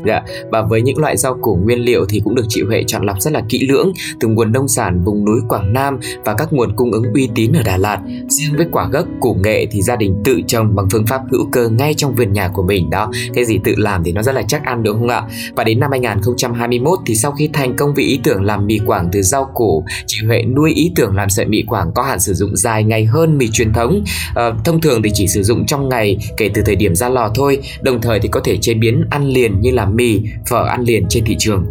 Dạ 0.05 0.21
và 0.51 0.61
với 0.61 0.81
những 0.81 0.97
loại 0.97 1.17
rau 1.17 1.37
củ 1.41 1.55
nguyên 1.55 1.79
liệu 1.79 2.05
thì 2.09 2.21
cũng 2.23 2.35
được 2.35 2.45
chị 2.49 2.61
Huệ 2.67 2.83
chọn 2.87 3.05
lọc 3.05 3.21
rất 3.21 3.33
là 3.33 3.41
kỹ 3.49 3.67
lưỡng 3.67 3.93
từ 4.19 4.27
nguồn 4.27 4.51
nông 4.51 4.67
sản 4.67 5.01
vùng 5.03 5.25
núi 5.25 5.39
Quảng 5.49 5.73
Nam 5.73 5.99
và 6.25 6.33
các 6.33 6.53
nguồn 6.53 6.75
cung 6.75 6.91
ứng 6.91 7.03
uy 7.13 7.29
tín 7.35 7.51
ở 7.53 7.63
Đà 7.63 7.77
Lạt. 7.77 7.99
Riêng 8.27 8.53
với 8.57 8.65
quả 8.71 8.89
gấc 8.91 9.07
củ 9.19 9.37
nghệ 9.43 9.67
thì 9.71 9.81
gia 9.81 9.95
đình 9.95 10.21
tự 10.25 10.41
trồng 10.47 10.75
bằng 10.75 10.87
phương 10.91 11.05
pháp 11.05 11.21
hữu 11.31 11.45
cơ 11.51 11.69
ngay 11.69 11.93
trong 11.93 12.15
vườn 12.15 12.33
nhà 12.33 12.49
của 12.53 12.63
mình 12.63 12.89
đó. 12.89 13.11
Cái 13.33 13.45
gì 13.45 13.59
tự 13.63 13.75
làm 13.77 14.03
thì 14.03 14.11
nó 14.11 14.23
rất 14.23 14.35
là 14.35 14.43
chắc 14.47 14.63
ăn 14.65 14.83
đúng 14.83 14.99
không 14.99 15.07
ạ? 15.07 15.23
Và 15.55 15.63
đến 15.63 15.79
năm 15.79 15.91
2021 15.91 16.99
thì 17.05 17.15
sau 17.15 17.31
khi 17.31 17.49
thành 17.53 17.75
công 17.75 17.93
vì 17.93 18.03
ý 18.03 18.19
tưởng 18.23 18.43
làm 18.43 18.67
mì 18.67 18.79
Quảng 18.85 19.09
từ 19.11 19.21
rau 19.21 19.51
củ 19.53 19.85
chị 20.05 20.17
Huệ 20.25 20.43
nuôi 20.43 20.71
ý 20.75 20.91
tưởng 20.95 21.15
làm 21.15 21.29
sợi 21.29 21.45
mì 21.45 21.63
Quảng 21.67 21.91
có 21.95 22.03
hạn 22.03 22.19
sử 22.19 22.33
dụng 22.33 22.55
dài 22.55 22.83
ngày 22.83 23.05
hơn 23.05 23.37
mì 23.37 23.49
truyền 23.51 23.73
thống. 23.73 24.03
À, 24.35 24.51
thông 24.65 24.81
thường 24.81 25.01
thì 25.03 25.11
chỉ 25.13 25.27
sử 25.27 25.43
dụng 25.43 25.65
trong 25.65 25.89
ngày 25.89 26.12
kể 26.37 26.49
từ 26.53 26.61
thời 26.65 26.75
điểm 26.75 26.95
ra 26.95 27.09
lò 27.09 27.31
thôi, 27.35 27.59
đồng 27.81 28.01
thời 28.01 28.19
thì 28.19 28.29
có 28.29 28.39
thể 28.43 28.57
chế 28.61 28.73
biến 28.73 29.03
ăn 29.09 29.27
liền 29.27 29.61
như 29.61 29.71
là 29.71 29.85
mì, 29.85 30.21
phở 30.49 30.65
ăn 30.65 30.83
liền 30.83 31.05
trên 31.09 31.23
thị 31.25 31.35
trường. 31.39 31.65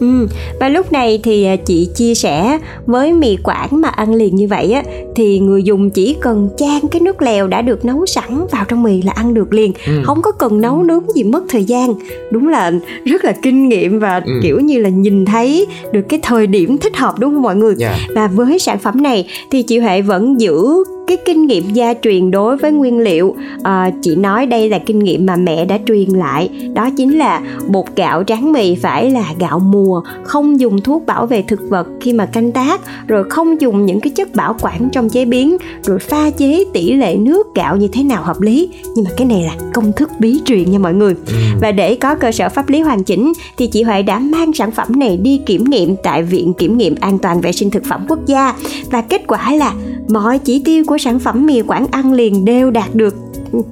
Ừ, 0.00 0.28
và 0.60 0.68
lúc 0.68 0.92
này 0.92 1.20
thì 1.22 1.44
à, 1.44 1.56
chị 1.56 1.88
chia 1.94 2.14
sẻ 2.14 2.58
với 2.86 3.12
mì 3.12 3.36
quảng 3.36 3.68
mà 3.70 3.88
ăn 3.88 4.14
liền 4.14 4.36
như 4.36 4.48
vậy 4.48 4.72
á 4.72 4.82
thì 5.16 5.38
người 5.38 5.62
dùng 5.62 5.90
chỉ 5.90 6.16
cần 6.20 6.48
chan 6.56 6.88
cái 6.90 7.00
nước 7.00 7.22
lèo 7.22 7.46
đã 7.46 7.62
được 7.62 7.84
nấu 7.84 8.06
sẵn 8.06 8.46
vào 8.50 8.64
trong 8.68 8.82
mì 8.82 9.02
là 9.02 9.12
ăn 9.12 9.34
được 9.34 9.52
liền, 9.52 9.72
ừ. 9.86 10.02
không 10.04 10.22
có 10.22 10.32
cần 10.32 10.60
nấu 10.60 10.82
nướng 10.82 11.12
gì 11.14 11.24
mất 11.24 11.42
thời 11.48 11.64
gian. 11.64 11.94
Đúng 12.32 12.48
là 12.48 12.72
rất 13.04 13.24
là 13.24 13.32
kinh 13.42 13.68
nghiệm 13.68 13.98
và 13.98 14.22
ừ. 14.26 14.32
kiểu 14.42 14.60
như 14.60 14.78
là 14.78 14.88
nhìn 14.88 15.24
thấy 15.24 15.66
được 15.92 16.02
cái 16.08 16.20
thời 16.22 16.46
điểm 16.46 16.78
thích 16.78 16.96
hợp 16.96 17.14
đúng 17.18 17.34
không 17.34 17.42
mọi 17.42 17.56
người? 17.56 17.74
Yeah. 17.80 17.98
Dạ. 17.98 18.06
Và 18.14 18.26
với 18.26 18.58
sản 18.58 18.78
phẩm 18.78 19.02
này 19.02 19.26
thì 19.50 19.62
chị 19.62 19.78
Huệ 19.78 20.02
vẫn 20.02 20.40
giữ 20.40 20.84
cái 21.08 21.16
kinh 21.24 21.46
nghiệm 21.46 21.70
gia 21.70 21.94
truyền 22.02 22.30
đối 22.30 22.56
với 22.56 22.72
nguyên 22.72 22.98
liệu. 22.98 23.36
À, 23.62 23.90
chị 24.02 24.16
nói 24.16 24.46
đây 24.46 24.68
là 24.68 24.78
kinh 24.78 24.98
nghiệm 24.98 25.26
mà 25.26 25.36
mẹ 25.36 25.64
đã 25.64 25.78
truyền 25.86 26.08
lại. 26.08 26.50
Đó 26.74 26.90
chính 26.96 27.18
là 27.18 27.40
bột 27.68 27.84
gạo 27.96 28.24
tráng 28.24 28.52
mì 28.52 28.74
phải 28.74 29.10
là 29.10 29.24
gạo 29.38 29.58
mùa 29.58 30.02
không 30.24 30.60
dùng 30.60 30.80
thuốc 30.80 31.06
bảo 31.06 31.26
vệ 31.26 31.42
thực 31.42 31.60
vật 31.68 31.86
khi 32.00 32.12
mà 32.12 32.26
canh 32.26 32.52
tác 32.52 32.80
rồi 33.08 33.24
không 33.30 33.60
dùng 33.60 33.86
những 33.86 34.00
cái 34.00 34.10
chất 34.10 34.34
bảo 34.34 34.56
quản 34.60 34.88
trong 34.92 35.08
chế 35.08 35.24
biến 35.24 35.56
rồi 35.84 35.98
pha 35.98 36.30
chế 36.30 36.64
tỷ 36.72 36.92
lệ 36.92 37.16
nước 37.16 37.54
gạo 37.54 37.76
như 37.76 37.88
thế 37.88 38.02
nào 38.02 38.22
hợp 38.22 38.40
lý. 38.40 38.70
Nhưng 38.96 39.04
mà 39.04 39.10
cái 39.16 39.26
này 39.26 39.42
là 39.42 39.52
công 39.74 39.92
thức 39.92 40.10
bí 40.18 40.40
truyền 40.44 40.70
nha 40.70 40.78
mọi 40.78 40.94
người. 40.94 41.14
Ừ. 41.26 41.34
và 41.60 41.72
để 41.72 41.94
có 41.94 42.14
cơ 42.14 42.32
sở 42.32 42.48
pháp 42.48 42.68
lý 42.68 42.80
hoàn 42.80 43.04
chỉnh 43.04 43.32
thì 43.56 43.66
chị 43.66 43.82
Huệ 43.82 44.02
đã 44.02 44.18
mang 44.18 44.52
sản 44.52 44.70
phẩm 44.70 44.98
này 44.98 45.16
đi 45.16 45.40
kiểm 45.46 45.64
nghiệm 45.64 45.96
tại 46.02 46.22
viện 46.22 46.52
kiểm 46.58 46.78
nghiệm 46.78 46.94
an 47.00 47.18
toàn 47.18 47.40
vệ 47.40 47.52
sinh 47.52 47.70
thực 47.70 47.84
phẩm 47.84 48.04
quốc 48.08 48.26
gia. 48.26 48.54
Và 48.90 49.00
kết 49.00 49.22
quả 49.26 49.54
là 49.54 49.74
mọi 50.08 50.38
chỉ 50.38 50.62
tiêu 50.64 50.84
của 50.86 50.98
sản 50.98 51.18
phẩm 51.18 51.46
mì 51.46 51.62
Quảng 51.62 51.86
ăn 51.90 52.12
liền 52.12 52.44
đều 52.44 52.70
đạt 52.70 52.94
được 52.94 53.14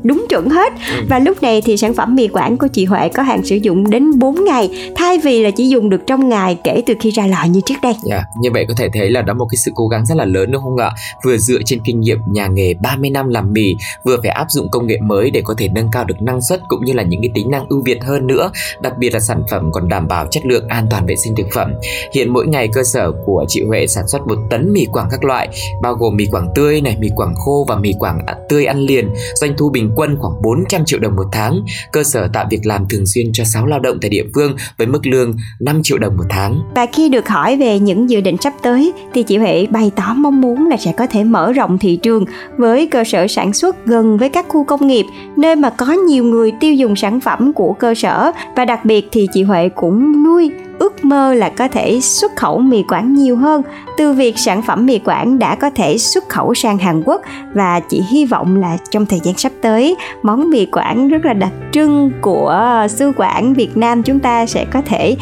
đúng 0.03 0.27
chuẩn 0.29 0.49
hết 0.49 0.73
ừ. 0.97 1.05
và 1.09 1.19
lúc 1.19 1.43
này 1.43 1.61
thì 1.61 1.77
sản 1.77 1.95
phẩm 1.95 2.15
mì 2.15 2.29
quảng 2.29 2.57
của 2.57 2.69
chị 2.73 2.85
Huệ 2.85 3.09
có 3.09 3.23
hạn 3.23 3.45
sử 3.45 3.57
dụng 3.57 3.91
đến 3.91 4.19
4 4.19 4.45
ngày 4.45 4.93
thay 4.97 5.19
vì 5.19 5.43
là 5.43 5.51
chỉ 5.51 5.69
dùng 5.69 5.91
được 5.91 6.07
trong 6.07 6.29
ngày 6.29 6.59
kể 6.65 6.83
từ 6.87 6.95
khi 7.01 7.11
ra 7.11 7.27
lò 7.27 7.45
như 7.51 7.61
trước 7.67 7.75
đây. 7.83 7.93
Yeah, 7.93 8.05
dạ, 8.05 8.25
như 8.41 8.51
vậy 8.53 8.65
có 8.69 8.75
thể 8.77 8.89
thấy 8.93 9.11
là 9.11 9.23
đó 9.23 9.35
một 9.35 9.47
cái 9.51 9.57
sự 9.65 9.71
cố 9.75 9.89
gắng 9.89 10.07
rất 10.07 10.15
là 10.15 10.25
lớn 10.25 10.51
đúng 10.53 10.63
không 10.63 10.77
ạ? 10.77 10.91
Vừa 11.25 11.37
dựa 11.37 11.59
trên 11.65 11.81
kinh 11.85 12.01
nghiệm 12.01 12.19
nhà 12.27 12.47
nghề 12.47 12.75
30 12.75 13.11
năm 13.11 13.29
làm 13.29 13.53
mì, 13.53 13.77
vừa 14.05 14.17
phải 14.23 14.31
áp 14.31 14.47
dụng 14.51 14.69
công 14.71 14.87
nghệ 14.87 14.99
mới 15.03 15.31
để 15.31 15.43
có 15.45 15.55
thể 15.59 15.69
nâng 15.69 15.89
cao 15.93 16.05
được 16.05 16.23
năng 16.23 16.43
suất 16.43 16.61
cũng 16.69 16.85
như 16.85 16.93
là 16.93 17.03
những 17.03 17.21
cái 17.23 17.31
tính 17.35 17.51
năng 17.51 17.69
ưu 17.69 17.83
việt 17.83 18.05
hơn 18.05 18.27
nữa, 18.27 18.51
đặc 18.81 18.99
biệt 18.99 19.15
là 19.15 19.21
sản 19.21 19.43
phẩm 19.51 19.71
còn 19.73 19.89
đảm 19.89 20.09
bảo 20.09 20.27
chất 20.31 20.47
lượng 20.47 20.69
an 20.69 20.87
toàn 20.91 21.07
vệ 21.07 21.17
sinh 21.17 21.35
thực 21.37 21.47
phẩm. 21.55 21.73
Hiện 22.15 22.33
mỗi 22.33 22.47
ngày 22.47 22.69
cơ 22.73 22.83
sở 22.83 23.13
của 23.27 23.45
chị 23.49 23.63
Huệ 23.67 23.87
sản 23.87 24.09
xuất 24.09 24.27
một 24.27 24.39
tấn 24.51 24.73
mì 24.73 24.87
quảng 24.93 25.09
các 25.11 25.25
loại, 25.25 25.49
bao 25.83 25.95
gồm 25.95 26.17
mì 26.17 26.27
quảng 26.27 26.49
tươi 26.55 26.81
này, 26.81 26.97
mì 27.01 27.09
quảng 27.17 27.35
khô 27.35 27.65
và 27.69 27.77
mì 27.77 27.93
quảng 27.99 28.19
tươi 28.49 28.65
ăn 28.65 28.79
liền. 28.79 29.15
Doanh 29.35 29.55
thu 29.59 29.66
thu 29.67 29.71
bình 29.71 29.91
quân 29.97 30.17
khoảng 30.19 30.43
400 30.43 30.85
triệu 30.85 31.01
đồng 31.01 31.17
một 31.17 31.27
tháng, 31.33 31.61
cơ 31.93 32.03
sở 32.03 32.29
tạo 32.33 32.47
việc 32.51 32.67
làm 32.67 32.89
thường 32.89 33.07
xuyên 33.07 33.27
cho 33.33 33.45
6 33.45 33.67
lao 33.67 33.81
động 33.81 33.99
tại 34.01 34.11
địa 34.11 34.25
phương 34.35 34.57
với 34.79 34.87
mức 34.87 35.07
lương 35.07 35.37
5 35.61 35.81
triệu 35.83 35.99
đồng 35.99 36.17
một 36.17 36.25
tháng. 36.31 36.61
Và 36.75 36.87
khi 36.93 37.09
được 37.09 37.29
hỏi 37.29 37.57
về 37.57 37.79
những 37.79 38.11
dự 38.11 38.21
định 38.21 38.37
sắp 38.41 38.53
tới 38.63 38.93
thì 39.15 39.23
chị 39.23 39.37
Huệ 39.37 39.67
bày 39.71 39.91
tỏ 39.97 40.15
mong 40.17 40.41
muốn 40.41 40.69
là 40.69 40.77
sẽ 40.77 40.93
có 40.93 41.07
thể 41.07 41.25
mở 41.25 41.53
rộng 41.53 41.79
thị 41.79 41.97
trường 41.97 42.25
với 42.57 42.87
cơ 42.87 43.05
sở 43.05 43.27
sản 43.29 43.53
xuất 43.53 43.87
gần 43.87 44.19
với 44.19 44.29
các 44.29 44.47
khu 44.49 44.65
công 44.65 44.87
nghiệp 44.87 45.07
nơi 45.37 45.57
mà 45.57 45.71
có 45.71 45.87
nhiều 45.87 46.25
người 46.25 46.53
tiêu 46.61 46.75
dùng 46.75 46.97
sản 46.97 47.21
phẩm 47.21 47.53
của 47.53 47.73
cơ 47.73 47.95
sở 47.95 48.33
và 48.57 48.65
đặc 48.65 48.85
biệt 48.85 49.09
thì 49.13 49.29
chị 49.33 49.43
Huệ 49.43 49.69
cũng 49.69 50.25
nuôi 50.25 50.51
ước 50.79 51.05
mơ 51.05 51.35
là 51.35 51.49
có 51.49 51.69
thể 51.69 52.01
xuất 52.01 52.37
khẩu 52.37 52.59
mì 52.59 52.83
Quảng 52.83 53.15
nhiều 53.15 53.37
hơn, 53.37 53.63
từ 53.99 54.13
việc 54.13 54.39
sản 54.39 54.63
phẩm 54.63 54.87
mì 54.87 54.99
Quảng 54.99 55.39
đã 55.39 55.55
có 55.55 55.71
thể 55.71 55.99
xuất 55.99 56.29
khẩu 56.29 56.55
sang 56.55 56.79
Hàn 56.79 57.03
Quốc. 57.03 57.23
Và 57.55 57.81
chị 57.81 58.03
hy 58.11 58.25
vọng 58.25 58.57
là 58.57 58.77
trong 58.91 59.07
thời 59.07 59.21
gian 59.21 59.39
sắp 59.39 59.53
tới, 59.61 59.97
món 60.23 60.51
mì 60.51 60.67
Quảng 60.67 61.09
rất 61.09 61.25
là 61.25 61.33
đặc 61.33 61.53
trưng 61.73 62.11
của 62.21 62.87
xứ 62.91 63.13
Quảng 63.17 63.55
Việt 63.55 63.77
Nam 63.77 64.03
chúng 64.03 64.19
ta 64.19 64.47
sẽ 64.47 64.65
có 64.65 64.83
thể 64.87 65.17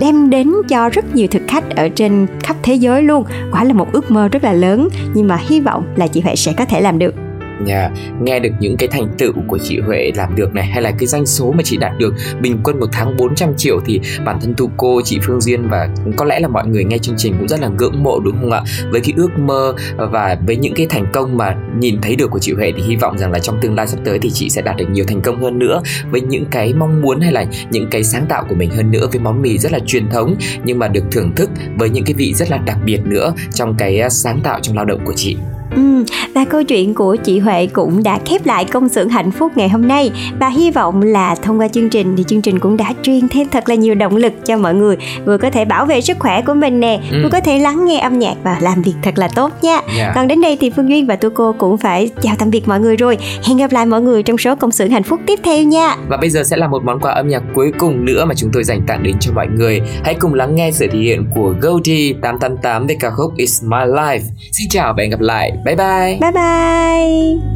đem 0.00 0.30
đến 0.30 0.52
cho 0.68 0.88
rất 0.88 1.14
nhiều 1.14 1.26
thực 1.30 1.42
khách 1.48 1.76
ở 1.76 1.88
trên 1.88 2.26
khắp 2.42 2.56
thế 2.62 2.74
giới 2.74 3.02
luôn. 3.02 3.24
Quả 3.52 3.64
là 3.64 3.72
một 3.72 3.92
ước 3.92 4.10
mơ 4.10 4.28
rất 4.28 4.44
là 4.44 4.52
lớn, 4.52 4.88
nhưng 5.14 5.28
mà 5.28 5.36
hy 5.36 5.60
vọng 5.60 5.84
là 5.96 6.06
chị 6.06 6.20
Huệ 6.20 6.36
sẽ 6.36 6.52
có 6.52 6.64
thể 6.64 6.80
làm 6.80 6.98
được 6.98 7.14
nhà 7.64 7.90
nghe 8.22 8.38
được 8.38 8.50
những 8.60 8.76
cái 8.76 8.88
thành 8.88 9.08
tựu 9.18 9.32
của 9.46 9.58
chị 9.58 9.78
Huệ 9.78 10.12
làm 10.14 10.36
được 10.36 10.54
này, 10.54 10.66
hay 10.66 10.82
là 10.82 10.90
cái 10.90 11.06
doanh 11.06 11.26
số 11.26 11.52
mà 11.52 11.62
chị 11.64 11.76
đạt 11.76 11.92
được, 11.98 12.14
bình 12.40 12.60
quân 12.64 12.80
một 12.80 12.86
tháng 12.92 13.16
400 13.16 13.54
triệu 13.56 13.80
thì 13.86 14.00
bản 14.24 14.40
thân 14.40 14.54
thu 14.54 14.70
cô, 14.76 15.00
chị 15.04 15.18
Phương 15.22 15.40
Duyên 15.40 15.68
và 15.68 15.88
có 16.16 16.24
lẽ 16.24 16.40
là 16.40 16.48
mọi 16.48 16.66
người 16.66 16.84
nghe 16.84 16.98
chương 16.98 17.14
trình 17.18 17.34
cũng 17.38 17.48
rất 17.48 17.60
là 17.60 17.68
ngưỡng 17.68 18.02
mộ, 18.02 18.20
đúng 18.20 18.36
không 18.40 18.52
ạ? 18.52 18.62
Với 18.90 19.00
cái 19.00 19.12
ước 19.16 19.38
mơ 19.38 19.74
và 19.96 20.36
với 20.46 20.56
những 20.56 20.74
cái 20.74 20.86
thành 20.86 21.06
công 21.12 21.36
mà 21.36 21.56
nhìn 21.78 22.00
thấy 22.02 22.16
được 22.16 22.30
của 22.30 22.38
chị 22.38 22.52
Huệ 22.52 22.72
thì 22.76 22.82
hy 22.82 22.96
vọng 22.96 23.18
rằng 23.18 23.32
là 23.32 23.38
trong 23.38 23.58
tương 23.60 23.74
lai 23.74 23.86
sắp 23.86 24.00
tới 24.04 24.18
thì 24.18 24.30
chị 24.30 24.50
sẽ 24.50 24.62
đạt 24.62 24.76
được 24.76 24.90
nhiều 24.90 25.04
thành 25.08 25.20
công 25.20 25.42
hơn 25.42 25.58
nữa. 25.58 25.82
Với 26.10 26.20
những 26.20 26.44
cái 26.50 26.74
mong 26.74 27.02
muốn 27.02 27.20
hay 27.20 27.32
là 27.32 27.44
những 27.70 27.88
cái 27.90 28.04
sáng 28.04 28.26
tạo 28.28 28.44
của 28.48 28.54
mình 28.54 28.70
hơn 28.70 28.90
nữa, 28.90 29.06
với 29.12 29.20
món 29.20 29.42
mì 29.42 29.58
rất 29.58 29.72
là 29.72 29.78
truyền 29.86 30.08
thống 30.08 30.36
nhưng 30.64 30.78
mà 30.78 30.88
được 30.88 31.04
thưởng 31.10 31.32
thức 31.36 31.50
với 31.76 31.90
những 31.90 32.04
cái 32.04 32.14
vị 32.14 32.34
rất 32.34 32.50
là 32.50 32.56
đặc 32.56 32.78
biệt 32.84 33.00
nữa 33.04 33.32
trong 33.54 33.74
cái 33.78 34.00
à, 34.00 34.08
sáng 34.08 34.40
tạo 34.40 34.60
trong 34.62 34.76
lao 34.76 34.84
động 34.84 35.00
của 35.04 35.14
chị. 35.16 35.36
Ừ, 35.76 36.04
và 36.34 36.44
câu 36.44 36.62
chuyện 36.62 36.94
của 36.94 37.16
chị 37.16 37.38
Huệ 37.38 37.66
cũng 37.66 38.02
đã 38.02 38.18
khép 38.26 38.46
lại 38.46 38.64
công 38.64 38.88
xưởng 38.88 39.08
hạnh 39.08 39.30
phúc 39.30 39.52
ngày 39.56 39.68
hôm 39.68 39.88
nay 39.88 40.10
và 40.40 40.48
hy 40.48 40.70
vọng 40.70 41.02
là 41.02 41.34
thông 41.34 41.60
qua 41.60 41.68
chương 41.68 41.90
trình 41.90 42.16
thì 42.16 42.24
chương 42.28 42.42
trình 42.42 42.58
cũng 42.58 42.76
đã 42.76 42.92
truyền 43.02 43.28
thêm 43.28 43.48
thật 43.48 43.68
là 43.68 43.74
nhiều 43.74 43.94
động 43.94 44.16
lực 44.16 44.32
cho 44.46 44.56
mọi 44.56 44.74
người 44.74 44.96
vừa 45.24 45.38
có 45.38 45.50
thể 45.50 45.64
bảo 45.64 45.86
vệ 45.86 46.00
sức 46.00 46.18
khỏe 46.18 46.42
của 46.42 46.54
mình 46.54 46.80
nè 46.80 47.00
ừ. 47.10 47.20
vừa 47.22 47.28
có 47.28 47.40
thể 47.40 47.58
lắng 47.58 47.84
nghe 47.84 47.98
âm 47.98 48.18
nhạc 48.18 48.34
và 48.42 48.58
làm 48.60 48.82
việc 48.82 48.94
thật 49.02 49.18
là 49.18 49.28
tốt 49.34 49.52
nha 49.62 49.70
yeah. 49.70 49.84
Dạ. 49.96 50.12
còn 50.14 50.28
đến 50.28 50.40
đây 50.40 50.56
thì 50.60 50.70
Phương 50.70 50.88
Duyên 50.88 51.06
và 51.06 51.16
Tu 51.16 51.30
Cô 51.30 51.52
cũng 51.58 51.78
phải 51.78 52.10
chào 52.22 52.34
tạm 52.38 52.50
biệt 52.50 52.68
mọi 52.68 52.80
người 52.80 52.96
rồi 52.96 53.18
hẹn 53.44 53.56
gặp 53.56 53.72
lại 53.72 53.86
mọi 53.86 54.00
người 54.00 54.22
trong 54.22 54.38
số 54.38 54.54
công 54.54 54.72
xưởng 54.72 54.90
hạnh 54.90 55.02
phúc 55.02 55.20
tiếp 55.26 55.40
theo 55.42 55.62
nha 55.62 55.96
và 56.08 56.16
bây 56.16 56.30
giờ 56.30 56.42
sẽ 56.44 56.56
là 56.56 56.68
một 56.68 56.84
món 56.84 57.00
quà 57.00 57.12
âm 57.12 57.28
nhạc 57.28 57.42
cuối 57.54 57.72
cùng 57.78 58.04
nữa 58.04 58.24
mà 58.24 58.34
chúng 58.34 58.50
tôi 58.52 58.64
dành 58.64 58.80
tặng 58.86 59.02
đến 59.02 59.16
cho 59.20 59.32
mọi 59.34 59.46
người 59.46 59.80
hãy 60.04 60.14
cùng 60.14 60.34
lắng 60.34 60.54
nghe 60.54 60.70
sự 60.72 60.86
thể 60.92 60.98
hiện 60.98 61.26
của 61.34 61.54
Goldie 61.60 62.12
888 62.22 62.86
với 62.86 62.96
ca 63.00 63.10
khúc 63.10 63.34
It's 63.36 63.68
My 63.68 63.92
Life 63.92 64.20
xin 64.52 64.68
chào 64.70 64.94
và 64.96 65.02
hẹn 65.02 65.10
gặp 65.10 65.20
lại 65.20 65.52
Bye 65.64 65.76
bye. 65.76 66.18
Bye 66.20 66.32
bye. 66.32 67.50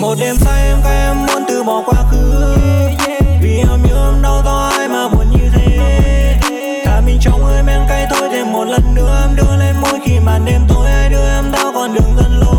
một 0.00 0.14
đêm 0.20 0.36
say 0.36 0.66
em 0.68 0.78
các 0.84 0.90
em 0.90 1.16
muốn 1.26 1.42
từ 1.48 1.62
bỏ 1.62 1.82
quá 1.86 2.04
khứ 2.10 2.54
vì 3.42 3.58
em 3.58 3.82
nhớ 3.82 4.10
em 4.14 4.22
đau 4.22 4.42
do 4.44 4.68
ai 4.78 4.88
mà 4.88 5.08
buồn 5.08 5.30
như 5.30 5.50
thế 5.54 5.78
thả 6.84 7.00
mình 7.00 7.18
trong 7.20 7.44
hơi 7.44 7.62
men 7.62 7.80
cay 7.88 8.06
thôi 8.10 8.28
thêm 8.32 8.52
một 8.52 8.64
lần 8.64 8.94
nữa 8.94 9.20
em 9.28 9.36
đưa 9.36 9.56
lên 9.56 9.76
môi 9.80 10.00
khi 10.04 10.20
màn 10.24 10.44
đêm 10.44 10.60
tối 10.68 10.86
ai 10.86 11.10
đưa 11.10 11.28
em 11.28 11.52
đau 11.52 11.72
còn 11.74 11.94
đường 11.94 12.16
dần 12.16 12.40
lối 12.40 12.49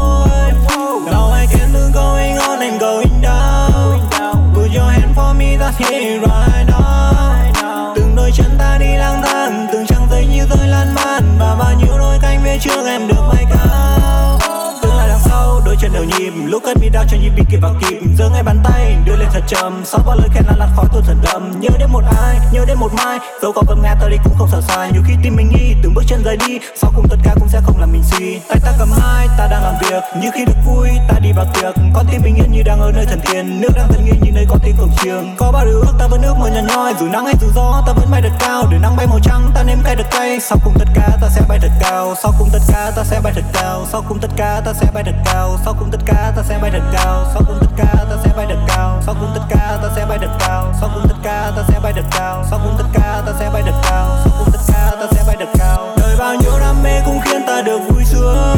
right 6.10 6.66
now. 6.68 7.94
Từng 7.96 8.16
đôi 8.16 8.32
chân 8.34 8.52
ta 8.60 8.78
đi 8.80 8.96
lang 8.98 9.22
thang, 9.24 9.68
từng 9.74 9.86
trang 9.88 10.08
giấy 10.12 10.26
như 10.26 10.46
rơi 10.50 10.68
lan 10.68 10.96
man. 10.96 11.24
Và 11.40 11.56
bao 11.60 11.74
nhiêu 11.80 11.98
đôi 11.98 12.18
cánh 12.22 12.42
phía 12.44 12.58
trước 12.62 12.86
em 12.86 13.08
được 13.08 13.28
bay 13.34 13.46
cao. 13.50 14.40
Từng 14.82 14.96
là 14.96 15.08
đằng 15.08 15.20
sau, 15.26 15.62
đôi 15.66 15.76
chân 15.82 15.94
đều 15.94 16.04
nhịp, 16.04 16.34
lúc 16.46 16.64
cất 16.64 16.78
đau 17.02 17.08
cho 17.12 17.18
nhịp 17.18 17.32
bị 17.36 17.44
kịp 17.50 17.58
vào 17.62 17.76
kịp. 17.82 18.00
Giơ 18.18 18.30
ngay 18.30 18.44
bàn 18.44 18.60
tay 18.64 18.98
đưa 19.06 19.16
lên 19.16 19.28
thật 19.34 19.44
trầm. 19.48 19.82
Sau 19.86 20.02
bao 20.06 20.16
lời 20.16 20.30
khen 20.34 20.44
là 20.48 20.56
lạt 20.58 20.70
khói 20.76 20.86
tôi 20.94 21.02
thật 21.08 21.16
đậm. 21.24 21.52
Nhớ 21.60 21.70
đến 21.80 21.90
một 21.92 22.04
ai 22.18 22.40
nhớ 22.52 22.66
đến 22.68 22.78
một 22.80 22.94
mai. 22.94 23.20
Dẫu 23.42 23.52
có 23.52 23.62
vấp 23.68 23.78
ngã 23.78 23.96
tôi 24.02 24.10
đi 24.10 24.18
cũng 24.24 24.34
không 24.38 24.48
sợ 24.52 24.62
sai. 24.62 24.92
Nhiều 24.92 25.02
khi 25.08 25.14
tim 25.24 25.36
mình 25.36 25.50
nghi 25.50 25.76
từng 25.84 25.94
bước 25.94 26.04
chân 26.08 26.24
rời 26.24 26.38
đi. 26.38 26.60
Sau 26.82 26.92
cùng 26.96 27.08
tất 27.10 27.18
cả 27.24 27.36
cũng 27.40 27.50
sẽ 27.50 27.62
không 27.64 27.80
làm 27.80 27.92
mình 27.92 28.04
suy. 28.04 28.40
Tay 28.50 28.58
ta 28.66 28.72
cầm 28.80 28.90
hai 29.02 29.28
ta 29.38 29.48
đang 29.48 29.64
làm 29.64 29.74
việc. 29.82 30.04
Như 30.22 30.30
khi 30.34 30.46
được 30.46 30.58
vui 30.66 30.90
ta 31.08 31.20
đi 31.20 31.32
vào 31.32 31.46
tiệc. 31.54 31.76
Con 31.94 32.06
tim 32.12 32.22
bình 32.24 32.36
yên 32.36 32.52
như 32.52 32.64
đang 32.64 32.80
ở 32.80 32.92
nơi 32.92 33.06
thần 33.06 33.20
thiền, 33.26 33.62
nước 33.62 33.70
đang 33.76 33.88
thần 33.88 34.06
nghiêng 34.06 34.20
như 34.22 34.32
nơi 34.32 34.46
có 34.50 34.58
tiếng 34.64 34.76
cổng 34.78 34.92
trường 35.04 35.36
có 35.38 35.52
bao 35.52 35.66
điều 35.66 35.82
ước 35.82 35.94
ta 36.00 36.08
vẫn 36.08 36.22
ước 36.22 36.36
mơ 36.40 36.48
nhỏ 36.48 36.62
nhoi. 36.68 36.94
Dù 37.00 37.06
nắng 37.08 37.26
hay 37.26 37.34
dù 37.42 37.48
gió 37.56 37.84
ta 37.88 37.94
vẫn 37.94 38.12
bay 38.12 38.22
thật 38.22 38.34
cao. 38.40 38.68
Để 38.72 38.78
nắng 38.78 38.96
bay 38.98 39.08
màu 39.08 39.20
trắng 39.24 39.52
ta 39.56 39.64
nếm 39.64 39.78
cay 39.84 39.96
được 39.96 40.12
cay. 40.12 40.40
Sau 40.40 40.58
cùng 40.64 40.74
tất 40.80 40.88
cả 40.96 41.18
ta 41.22 41.30
sẽ 41.30 41.42
bay 41.50 41.60
thật 41.62 41.72
cao. 41.82 42.16
Sau 42.24 42.34
cùng 42.40 42.50
tất 42.54 42.60
cả 42.68 42.92
ta 42.96 43.04
sẽ 43.04 43.20
bay 43.24 43.34
thật 43.36 43.46
cao. 43.54 43.86
Sau 43.92 44.04
cùng 44.10 44.20
tất 44.20 44.30
cả 44.38 44.62
ta 44.66 44.74
sẽ 44.74 44.88
bay 44.94 45.04
thật 45.04 45.16
cao. 45.26 45.58
Sau 45.66 45.76
cùng 45.80 45.92
tất 45.92 46.00
cả 46.06 46.34
ta 46.36 46.44
sẽ 46.44 46.60
bay 46.62 46.72
thật 46.72 46.82
cao, 46.92 47.26
sau 47.34 47.44
cũng 47.48 47.58
tất 47.62 47.68
cả 47.78 48.06
ta 48.10 48.16
sẽ 48.24 48.30
bay 48.38 48.46
được 48.46 48.60
cao. 48.68 49.02
Sau 49.06 49.16
cũng 49.20 49.32
tất 49.36 49.42
cả 49.50 49.78
ta 49.82 49.90
sẽ 49.96 50.06
bay 50.06 50.18
được 50.18 50.32
cao. 50.40 50.74
Sau 50.80 50.90
cũng 50.94 51.08
tất 51.08 51.16
cả 51.24 51.52
ta 51.56 51.64
sẽ 51.68 51.80
bay 51.84 51.94
được 51.94 52.06
cao. 52.12 52.44
Sau 52.50 52.60
cũng 52.64 52.76
tất 52.78 52.86
cả 52.94 53.22
ta 53.26 53.34
sẽ 53.40 53.50
bay 53.54 53.62
được 53.62 53.76
cao. 53.84 54.18
Sau 54.24 54.34
cũng 54.40 54.52
tất 54.52 54.60
cả 54.68 54.92
ta 55.00 55.08
sẽ 55.12 55.24
bay 55.28 55.36
được 55.40 55.50
cao. 55.60 55.88
Đời 55.98 56.16
bao 56.20 56.36
nhiêu 56.36 56.60
đam 56.60 56.84
mê 56.84 57.02
cũng 57.06 57.20
khiến 57.26 57.42
ta 57.48 57.62
được 57.62 57.80
vui 57.90 58.04
sướng. 58.06 58.58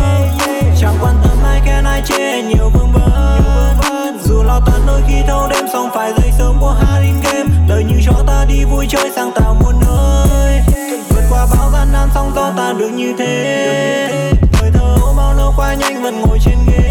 Chẳng 0.82 0.98
quan 1.02 1.16
tâm 1.24 1.38
ai, 1.46 1.62
khen 1.66 1.84
ai, 1.84 2.02
chê 2.06 2.42
nhiều 2.42 2.70
vương 2.70 2.92
vấn. 2.92 4.20
Dù 4.24 4.44
lo 4.44 4.60
toan 4.66 4.82
đôi 4.88 5.02
khi 5.08 5.22
thâu 5.28 5.48
đêm 5.50 5.66
xong 5.74 5.90
phải 5.94 6.14
dậy 6.18 6.32
sớm 6.38 6.58
của 6.60 6.76
Haring 6.82 7.22
game. 7.24 7.50
Đời 7.68 7.84
như 7.84 7.96
cho 8.06 8.14
ta 8.28 8.46
đi 8.48 8.64
vui 8.64 8.86
chơi 8.90 9.12
sang 9.16 9.32
tạo 9.36 9.56
muôn 9.64 9.76
nơi. 9.88 10.62
Vượt 11.10 11.24
qua 11.30 11.48
bao 11.58 11.70
gian 11.72 11.88
nan, 11.94 12.10
sóng 12.14 12.32
gió 12.36 12.52
ta 12.58 12.74
được 12.80 12.90
như 12.90 13.14
thế. 13.20 14.34
Thời 14.54 14.72
thơ 14.72 14.98
bao 15.18 15.34
lâu 15.34 15.54
qua 15.58 15.74
nhanh 15.74 16.04
vẫn 16.04 16.22
ngồi 16.22 16.40
trên 16.42 16.58
ghế. 16.68 16.83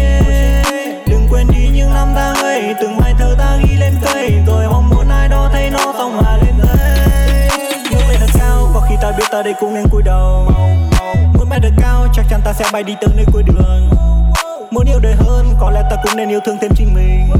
Đây 4.23 4.43
rồi 4.47 4.67
mong 4.67 4.89
muốn 4.89 5.09
ai 5.09 5.27
đó 5.29 5.49
thấy 5.51 5.69
nó 5.69 5.93
xong 5.97 6.17
hòa 6.17 6.37
lên 6.37 6.53
đây. 6.57 7.47
Nhưng 7.91 8.09
lên 8.09 8.17
thật 8.19 8.39
cao 8.39 8.71
có 8.73 8.81
khi 8.89 8.95
ta 9.01 9.11
biết 9.11 9.23
ta 9.31 9.41
đây 9.41 9.53
cũng 9.59 9.73
nên 9.73 9.83
cúi 9.91 10.01
đầu. 10.01 10.51
Muốn 11.33 11.49
bay 11.49 11.59
được 11.59 11.73
cao, 11.81 12.07
chắc 12.13 12.25
chắn 12.29 12.41
ta 12.45 12.53
sẽ 12.53 12.65
bay 12.73 12.83
đi 12.83 12.95
tới 13.01 13.09
nơi 13.15 13.25
cuối 13.33 13.43
đường. 13.43 13.89
Muốn 14.71 14.85
yêu 14.85 14.99
đời 14.99 15.15
hơn, 15.15 15.55
có 15.59 15.71
lẽ 15.71 15.81
ta 15.89 15.95
cũng 16.03 16.15
nên 16.15 16.29
yêu 16.29 16.39
thương 16.45 16.57
thêm 16.61 16.71
chính 16.75 16.93
mình. 16.93 17.31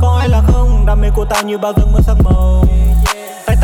Có 0.00 0.16
ai 0.18 0.28
là 0.28 0.42
không? 0.46 0.86
Đam 0.86 1.00
mê 1.00 1.08
của 1.14 1.24
ta 1.24 1.42
như 1.42 1.58
bao 1.58 1.72
giấc 1.76 1.86
mơ 1.92 2.00
sắc 2.02 2.16
màu 2.24 2.64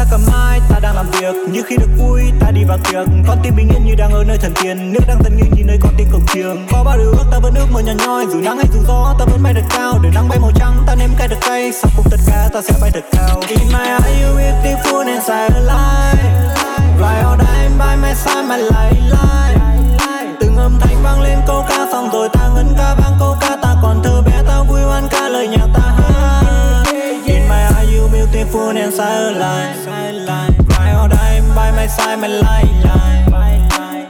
ta 0.04 0.10
cầm 0.10 0.20
hai 0.32 0.60
ta 0.68 0.78
đang 0.80 0.96
làm 0.96 1.10
việc. 1.10 1.34
Như 1.52 1.62
khi 1.66 1.76
được 1.76 1.90
vui, 1.98 2.22
ta 2.40 2.50
đi 2.50 2.64
vào 2.64 2.78
tiệc. 2.78 3.06
Con 3.26 3.38
tim 3.42 3.56
bình 3.56 3.68
yên 3.68 3.84
như 3.84 3.94
đang 3.94 4.12
ở 4.12 4.24
nơi 4.24 4.38
thần 4.38 4.52
tiên. 4.62 4.92
Nước 4.92 5.00
đang 5.08 5.22
dần 5.22 5.36
như 5.36 5.44
như 5.56 5.64
nơi 5.64 5.78
con 5.82 5.94
tim 5.96 6.08
cổng 6.12 6.26
trường 6.34 6.66
có 6.72 6.84
bao 6.84 6.98
điều 6.98 7.10
ước, 7.10 7.24
ta 7.30 7.38
vẫn 7.38 7.54
ước 7.54 7.66
mơ 7.70 7.80
nhỏ 7.80 7.92
nhoi. 8.06 8.26
Dù 8.32 8.40
nắng 8.40 8.56
hay 8.56 8.66
dù 8.72 8.80
gió, 8.86 9.14
ta 9.18 9.24
vẫn 9.24 9.42
bay 9.42 9.52
được 9.52 9.64
cao. 9.70 9.98
Để 10.02 10.10
nắng 10.14 10.28
bay 10.28 10.38
màu 10.38 10.50
trắng, 10.54 10.82
ta 10.86 10.94
nếm 10.94 11.10
cay 11.18 11.28
được 11.28 11.36
cay. 11.40 11.72
Sau 11.72 11.90
cùng 11.96 12.06
tất 12.10 12.20
cả, 12.26 12.48
ta 12.52 12.62
sẽ 12.62 12.74
bay 12.80 12.90
được 12.94 13.04
cao. 13.12 13.40
In 13.48 13.58
my 13.72 13.84
eye, 13.84 14.24
you 14.24 14.36
beautiful 14.36 15.06
inside 15.06 15.54
a 15.54 15.60
light. 15.60 16.18
Ride 16.98 17.22
day 17.38 17.38
die, 17.38 17.68
by 17.78 17.96
my 18.02 18.14
side, 18.14 18.42
my 18.48 18.56
light 18.56 18.96
light. 19.10 19.60
Từng 20.40 20.56
âm 20.56 20.78
thanh 20.80 21.02
vang 21.02 21.20
lên 21.20 21.38
câu 21.46 21.64
ca 21.68 21.73
sai 31.96 32.16
mày 32.16 32.30
lay 32.30 32.64
lại. 32.82 33.22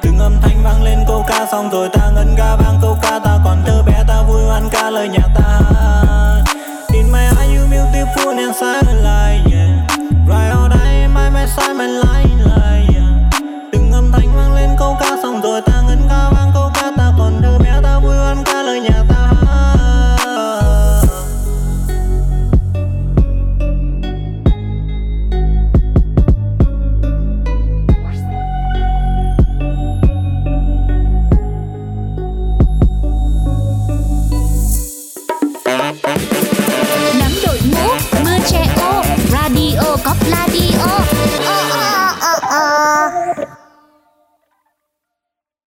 Từng 0.03 0.19
âm 0.19 0.41
thanh 0.43 0.63
vang 0.63 0.83
lên 0.83 0.99
câu 1.09 1.25
ca 1.29 1.47
xong 1.53 1.71
rồi 1.71 1.89
ta 1.93 2.11
ngân 2.15 2.35
ga 2.35 2.57
vang 2.57 2.79
câu 2.83 2.99
ca. 3.03 3.19
Ta 3.25 3.39
còn 3.45 3.63
thơ 3.67 3.83
bé, 3.83 4.05
ta 4.09 4.23
vui 4.23 4.43
hoan 4.45 4.69
ca 4.71 4.91
lời 4.91 5.09
nhạc 5.09 5.29
ta. 5.35 5.61
In 6.93 7.13
my 7.13 7.19
eye 7.19 7.57
you 7.57 7.67
beautiful 7.71 8.39
and 8.39 8.57
silent 8.57 9.03
like 9.03 9.57
yeah. 9.57 9.87
Right 10.27 10.51
all 10.57 10.69
day 10.69 11.09
my 11.09 11.31
my 11.31 11.47
side 11.47 11.77
my 11.77 11.87
light 11.87 12.34